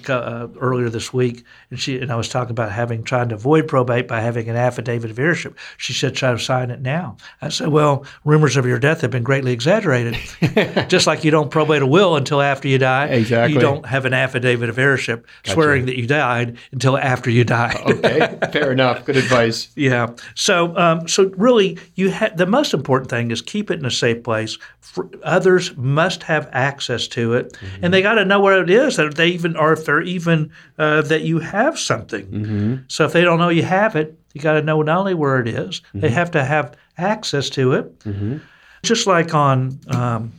uh, 0.08 0.48
earlier 0.60 0.88
this 0.90 1.12
week, 1.12 1.44
and 1.72 1.80
she 1.80 2.00
and 2.00 2.12
I 2.12 2.16
was 2.16 2.30
talking 2.30 2.52
about 2.52 2.72
having 2.72 3.04
trying 3.04 3.30
to 3.30 3.36
avoid 3.36 3.68
probate 3.68 4.08
by 4.08 4.20
having 4.22 4.48
an 4.50 4.56
affidavit 4.56 5.10
of 5.10 5.18
heirship. 5.18 5.58
She 5.78 5.94
said, 5.94 6.14
"Try 6.16 6.32
to 6.32 6.38
sign 6.40 6.70
it 6.70 6.80
now." 6.82 7.18
I 7.42 7.50
said, 7.50 7.70
"Well, 7.70 8.06
rumors 8.24 8.56
of 8.56 8.66
your 8.68 8.78
death 8.78 9.02
have 9.02 9.10
been 9.12 9.24
greatly 9.24 9.52
exaggerated. 9.52 10.18
Just 10.90 11.08
like 11.08 11.24
you 11.24 11.32
don't 11.32 11.50
probate 11.50 11.82
a 11.82 11.88
will 11.88 12.16
until 12.16 12.42
after 12.42 12.68
you 12.68 12.78
die, 12.78 13.08
Exactly. 13.08 13.54
you 13.56 13.60
don't 13.60 13.86
have 13.86 14.06
an 14.06 14.14
affidavit 14.14 14.70
of 14.70 14.78
heirship 14.78 15.26
swearing 15.44 15.88
that 15.88 15.98
you 15.98 16.06
died 16.06 16.58
until 16.72 16.98
after 16.98 17.30
you 17.32 17.44
died." 17.44 17.78
Okay, 17.86 18.38
fair 18.52 18.72
enough. 18.72 19.06
Good 19.06 19.18
advice. 19.18 19.70
Yeah. 19.82 20.12
So, 20.36 20.78
um, 20.78 21.08
so 21.08 21.32
really, 21.38 21.80
you 21.96 22.12
ha- 22.12 22.30
the 22.36 22.46
most 22.46 22.74
important 22.74 23.10
thing 23.10 23.32
is 23.32 23.42
keep 23.42 23.72
it 23.72 23.80
in 23.80 23.86
a 23.86 23.92
safe 23.92 24.24
place. 24.24 24.58
For 24.80 25.10
others 25.24 25.76
must 25.76 26.22
have 26.24 26.48
access 26.52 26.90
to 27.10 27.34
it, 27.34 27.58
and 27.82 27.93
they 27.93 28.01
got 28.01 28.15
to 28.15 28.25
know 28.25 28.39
where 28.39 28.62
it 28.62 28.69
is. 28.69 28.97
That 28.97 29.15
they 29.15 29.27
even, 29.30 29.56
or 29.56 29.73
if 29.73 29.86
they're 29.86 30.01
even 30.01 30.51
uh, 30.77 31.01
that 31.04 31.21
you 31.21 31.39
have 31.39 31.80
something. 31.80 32.84
So, 32.88 33.06
if 33.06 33.13
they 33.13 33.21
don't 33.23 33.39
know 33.39 33.49
you 33.49 33.63
have 33.63 33.95
it, 33.95 34.17
you 34.34 34.41
got 34.41 34.54
to 34.54 34.62
know 34.62 34.82
not 34.82 34.97
only 34.99 35.13
where 35.13 35.39
it 35.39 35.47
is, 35.47 35.82
they 35.93 36.10
have 36.10 36.32
to 36.32 36.43
have 36.43 36.75
access 36.97 37.49
to 37.51 37.73
it. 37.73 38.39
Just 38.84 39.06
like 39.08 39.34
on, 39.34 39.80
um, 39.88 40.32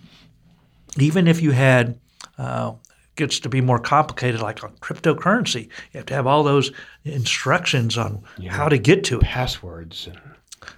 even 0.99 1.27
if 1.29 1.41
you 1.43 1.53
had. 1.53 1.99
Uh, 2.39 2.73
gets 3.15 3.39
to 3.41 3.49
be 3.51 3.61
more 3.61 3.79
complicated 3.79 4.41
like 4.41 4.65
on 4.65 4.73
cryptocurrency 4.77 5.65
you 5.65 5.99
have 5.99 6.07
to 6.07 6.15
have 6.15 6.27
all 6.27 6.43
those 6.43 6.73
instructions 7.05 7.99
on 7.99 8.23
how 8.49 8.69
to 8.71 8.79
get 8.79 9.05
to 9.05 9.19
it 9.19 9.23
Passwords. 9.23 10.09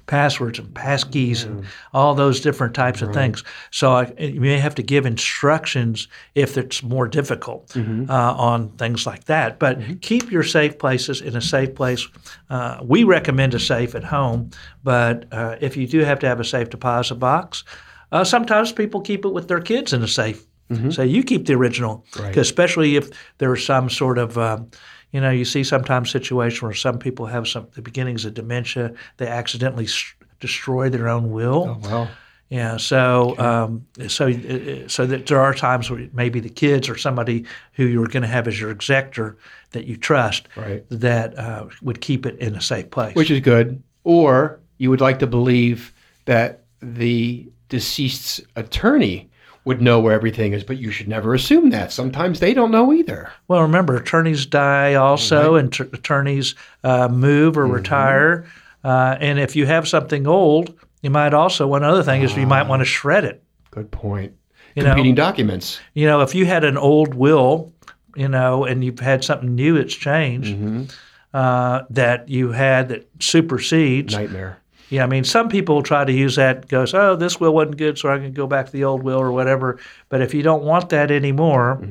Passwords 0.07 0.59
and 0.59 0.69
passkeys 0.75 1.45
and 1.45 1.65
all 1.93 2.15
those 2.15 2.41
different 2.41 2.75
types 2.75 3.03
of 3.03 3.13
things. 3.13 3.43
So 3.71 3.93
I, 3.93 4.13
you 4.19 4.41
may 4.41 4.59
have 4.59 4.75
to 4.77 4.83
give 4.83 5.07
instructions 5.07 6.09
if 6.35 6.57
it's 6.57 6.83
more 6.83 7.09
difficult 7.09 7.75
uh, 7.77 8.35
on 8.37 8.71
things 8.77 9.07
like 9.07 9.25
that. 9.25 9.59
But 9.59 9.79
keep 10.01 10.31
your 10.31 10.43
safe 10.43 10.79
places 10.79 11.21
in 11.21 11.37
a 11.37 11.41
safe 11.41 11.75
place. 11.75 12.07
Uh, 12.51 12.79
we 12.83 13.05
recommend 13.05 13.55
a 13.55 13.61
safe 13.61 13.95
at 13.95 14.05
home, 14.05 14.51
but 14.83 15.27
uh, 15.33 15.57
if 15.61 15.77
you 15.77 15.87
do 15.87 16.01
have 16.01 16.19
to 16.21 16.27
have 16.27 16.41
a 16.41 16.45
safe 16.45 16.71
deposit 16.71 17.17
box, 17.17 17.65
uh, 18.13 18.25
sometimes 18.25 18.73
people 18.73 19.01
keep 19.01 19.25
it 19.25 19.33
with 19.33 19.49
their 19.49 19.61
kids 19.61 19.93
in 19.93 20.03
a 20.03 20.09
safe. 20.09 20.45
So 20.91 21.03
you 21.03 21.23
keep 21.23 21.47
the 21.47 21.53
original, 21.53 22.05
Right. 22.19 22.37
especially 22.37 22.97
if 22.97 23.09
there's 23.39 23.65
some 23.65 23.89
sort 23.89 24.19
of 24.19 24.37
um, 24.37 24.71
you 25.15 25.21
know, 25.21 25.31
you 25.31 25.45
see 25.45 25.63
sometimes 25.65 26.11
situations 26.11 26.61
where 26.61 26.75
some 26.75 26.99
people 26.99 27.27
have 27.27 27.47
some 27.47 27.67
the 27.75 27.83
beginnings 27.83 28.25
of 28.25 28.35
dementia. 28.35 28.93
They 29.17 29.29
accidentally 29.29 29.85
s- 29.85 30.13
destroy 30.41 30.91
their 30.91 31.09
own 31.09 31.31
will, 31.31 31.79
Oh, 31.83 31.89
well. 31.89 32.09
Yeah, 32.51 32.77
so 32.77 33.35
um, 33.39 33.87
so 34.09 34.27
uh, 34.29 34.89
so 34.89 35.07
that 35.07 35.27
there 35.27 35.41
are 35.41 35.55
times 35.55 35.91
where 35.91 36.09
maybe 36.13 36.41
the 36.41 36.51
kids 36.51 36.89
or 36.89 36.97
somebody 36.99 37.45
who 37.73 37.85
you're 37.87 38.07
going 38.09 38.23
to 38.23 38.29
have 38.29 38.47
as 38.49 38.61
your 38.61 38.71
executor 38.71 39.37
that 39.71 39.85
you 39.87 39.97
trust 39.97 40.49
Right. 40.57 40.85
that 40.91 41.39
uh, 41.39 41.67
would 41.83 42.01
keep 42.01 42.27
it 42.27 42.37
in 42.41 42.55
a 42.55 42.61
safe 42.61 42.91
place. 42.91 43.15
which 43.17 43.31
is 43.31 43.41
good. 43.41 43.83
Or 44.05 44.61
you 44.79 44.91
would 44.91 45.01
like 45.01 45.19
to 45.21 45.27
believe 45.27 45.95
that 46.27 46.65
the 46.83 47.49
deceased's 47.71 48.41
attorney 48.57 49.31
would 49.65 49.81
know 49.81 49.99
where 50.01 50.13
everything 50.13 50.53
is, 50.53 50.63
but 50.65 50.77
you 50.79 50.91
should 50.91 51.09
never 51.09 51.33
assume 51.35 51.71
that. 51.71 51.91
Sometimes 51.93 52.39
they 52.41 52.53
don't 52.55 52.71
know 52.71 52.93
either. 52.93 53.31
well, 53.49 53.63
remember 53.63 53.97
attorneys 53.97 54.45
die 54.47 54.95
also, 54.95 55.55
and 55.55 55.73
t- 55.73 55.85
attorneys 55.93 56.55
uh, 56.85 57.09
move 57.09 57.57
or 57.57 57.67
retire. 57.67 58.47
Uh, 58.83 59.17
and 59.21 59.39
if 59.39 59.57
you 59.57 59.65
have 59.67 59.89
something 59.89 60.27
old, 60.27 60.75
you 61.01 61.09
might 61.11 61.33
also 61.33 61.67
one 61.67 61.83
other 61.83 62.03
thing 62.03 62.23
is 62.23 62.37
you 62.37 62.47
might 62.47 62.65
want 62.69 62.81
to 62.81 62.85
shred 62.85 63.25
it. 63.25 63.43
Good 63.71 63.91
point. 63.91 64.35
You 64.75 64.83
know- 64.83 64.91
Competing 64.91 65.15
documents. 65.15 65.81
You 65.95 66.07
know, 66.07 66.21
if 66.21 66.35
you 66.35 66.45
had 66.47 66.65
an 66.65 66.77
old 66.77 67.15
will, 67.15 67.73
you 68.17 68.29
know, 68.29 68.65
and 68.65 68.85
you've 68.85 68.99
had 69.01 69.25
something 69.25 69.55
new 69.55 69.77
that's 69.79 69.95
changed 69.95 70.91
uh, 71.33 71.83
that 71.91 72.29
you 72.29 72.53
had 72.53 72.89
that 72.91 73.09
supersedes. 73.21 74.15
Nightmare. 74.15 74.59
Yeah, 74.95 75.03
I 75.03 75.07
mean, 75.09 75.25
some 75.25 75.49
people 75.49 75.83
try 75.83 76.05
to 76.05 76.13
use 76.13 76.37
that. 76.37 76.69
Goes, 76.69 76.95
oh, 76.95 77.17
this 77.17 77.41
will 77.41 77.53
wasn't 77.53 77.79
good, 77.79 77.99
so 77.99 78.11
I 78.11 78.19
can 78.19 78.33
go 78.33 78.47
back 78.47 78.67
to 78.67 78.73
the 78.73 78.85
old 78.85 79.03
will 79.03 79.19
or 79.19 79.33
whatever. 79.33 79.81
But 80.09 80.23
if 80.23 80.35
you 80.35 80.43
don't 80.45 80.63
want 80.63 80.91
that 80.91 81.11
anymore, 81.11 81.85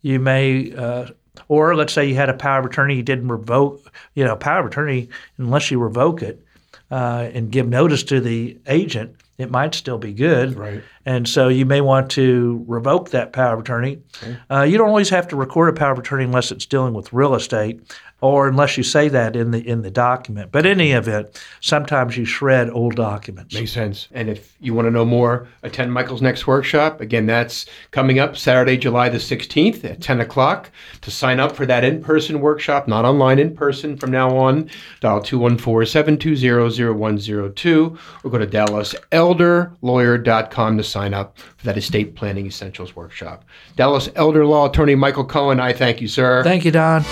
you 0.00 0.18
may, 0.18 0.72
uh, 0.74 1.08
or 1.48 1.76
let's 1.76 1.92
say 1.92 2.06
you 2.06 2.14
had 2.14 2.30
a 2.30 2.34
power 2.34 2.60
of 2.60 2.64
attorney, 2.64 2.96
you 2.96 3.02
didn't 3.02 3.28
revoke, 3.28 3.92
you 4.14 4.24
know, 4.24 4.34
power 4.34 4.60
of 4.60 4.66
attorney, 4.66 5.10
unless 5.36 5.70
you 5.70 5.78
revoke 5.78 6.22
it 6.22 6.42
uh, 6.90 7.28
and 7.34 7.52
give 7.52 7.68
notice 7.68 8.02
to 8.04 8.18
the 8.18 8.56
agent, 8.66 9.14
it 9.36 9.50
might 9.50 9.74
still 9.74 9.98
be 9.98 10.14
good. 10.14 10.56
Right. 10.56 10.82
And 11.08 11.26
so 11.26 11.48
you 11.48 11.64
may 11.64 11.80
want 11.80 12.10
to 12.10 12.62
revoke 12.68 13.12
that 13.12 13.32
power 13.32 13.54
of 13.54 13.60
attorney. 13.60 14.02
Uh, 14.50 14.60
you 14.60 14.76
don't 14.76 14.88
always 14.88 15.08
have 15.08 15.26
to 15.28 15.36
record 15.36 15.70
a 15.70 15.72
power 15.72 15.92
of 15.92 15.98
attorney 15.98 16.24
unless 16.24 16.52
it's 16.52 16.66
dealing 16.66 16.92
with 16.92 17.14
real 17.14 17.34
estate, 17.34 17.80
or 18.20 18.48
unless 18.48 18.76
you 18.76 18.82
say 18.82 19.08
that 19.08 19.36
in 19.36 19.52
the 19.52 19.66
in 19.66 19.80
the 19.82 19.90
document. 19.90 20.52
But 20.52 20.66
in 20.66 20.72
any 20.72 20.92
event, 20.92 21.42
sometimes 21.60 22.18
you 22.18 22.26
shred 22.26 22.68
old 22.68 22.96
documents. 22.96 23.54
Makes 23.54 23.72
sense. 23.72 24.08
And 24.12 24.28
if 24.28 24.54
you 24.60 24.74
want 24.74 24.84
to 24.86 24.90
know 24.90 25.06
more, 25.06 25.46
attend 25.62 25.92
Michael's 25.92 26.20
next 26.20 26.44
workshop. 26.46 27.00
Again, 27.00 27.24
that's 27.26 27.64
coming 27.90 28.18
up 28.18 28.36
Saturday, 28.36 28.76
July 28.76 29.08
the 29.08 29.16
16th 29.18 29.84
at 29.84 30.02
10 30.02 30.20
o'clock. 30.20 30.70
To 31.02 31.10
sign 31.10 31.40
up 31.40 31.56
for 31.56 31.64
that 31.66 31.84
in 31.84 32.02
person 32.02 32.40
workshop, 32.40 32.88
not 32.88 33.06
online, 33.06 33.38
in 33.38 33.54
person 33.54 33.96
from 33.96 34.10
now 34.10 34.36
on, 34.36 34.68
dial 35.00 35.22
214 35.22 35.86
720 35.86 36.92
0102 36.92 37.98
or 38.24 38.30
go 38.30 38.38
to 38.38 38.46
DallasElderLawyer.com 38.46 40.76
to 40.76 40.84
sign 40.84 40.97
up 41.14 41.38
for 41.56 41.66
that 41.66 41.76
estate 41.76 42.14
planning 42.16 42.46
essentials 42.46 42.96
workshop. 42.96 43.44
Dallas 43.76 44.08
Elder 44.16 44.44
Law 44.44 44.68
Attorney 44.68 44.94
Michael 44.94 45.24
Cohen, 45.24 45.60
I 45.60 45.72
thank 45.72 46.00
you, 46.00 46.08
sir. 46.08 46.42
Thank 46.42 46.64
you, 46.64 46.70
Don. 46.72 47.02
The 47.02 47.08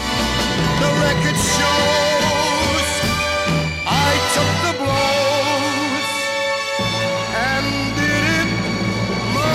record 1.01 1.37
shows 1.37 1.67
I 3.87 4.13
took 4.35 4.53
the 4.67 4.73
blows 4.83 6.07
and 7.35 7.65
did 7.97 8.25
it 8.35 8.49
my 9.35 9.47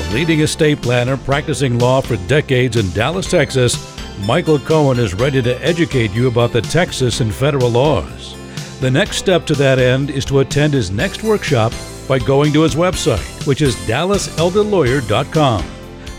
way. 0.00 0.10
A 0.10 0.12
leading 0.14 0.40
estate 0.40 0.82
planner 0.82 1.16
practicing 1.16 1.78
law 1.78 2.00
for 2.00 2.16
decades 2.26 2.76
in 2.76 2.90
Dallas, 2.90 3.30
Texas, 3.30 3.76
Michael 4.26 4.58
Cohen 4.58 4.98
is 4.98 5.14
ready 5.14 5.40
to 5.40 5.64
educate 5.64 6.12
you 6.12 6.28
about 6.28 6.52
the 6.52 6.60
Texas 6.60 7.20
and 7.20 7.32
federal 7.32 7.70
laws. 7.70 8.34
The 8.80 8.90
next 8.90 9.16
step 9.16 9.46
to 9.46 9.54
that 9.54 9.78
end 9.78 10.10
is 10.10 10.26
to 10.26 10.40
attend 10.40 10.74
his 10.74 10.90
next 10.90 11.22
workshop 11.22 11.72
by 12.06 12.18
going 12.18 12.52
to 12.52 12.60
his 12.62 12.74
website, 12.74 13.46
which 13.46 13.62
is 13.62 13.74
dallaselderlawyer.com. 13.86 15.64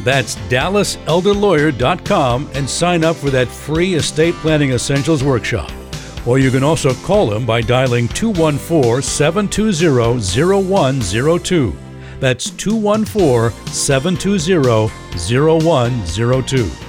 That's 0.04 0.36
dallaselderlawyer.com 0.36 2.50
and 2.54 2.70
sign 2.70 3.04
up 3.04 3.18
for 3.18 3.30
that 3.32 3.48
free 3.48 3.96
estate 3.96 4.36
planning 4.36 4.72
essentials 4.72 5.24
workshop. 5.24 5.72
Or 6.26 6.40
you 6.40 6.52
can 6.52 6.64
also 6.64 6.94
call 6.94 7.34
him 7.34 7.46
by 7.46 7.62
dialing 7.62 8.08
214 8.10 9.02
720 9.02 10.64
0102. 10.64 11.76
That's 12.20 12.50
214 12.52 13.52
720 13.68 14.90
0102. 15.18 16.89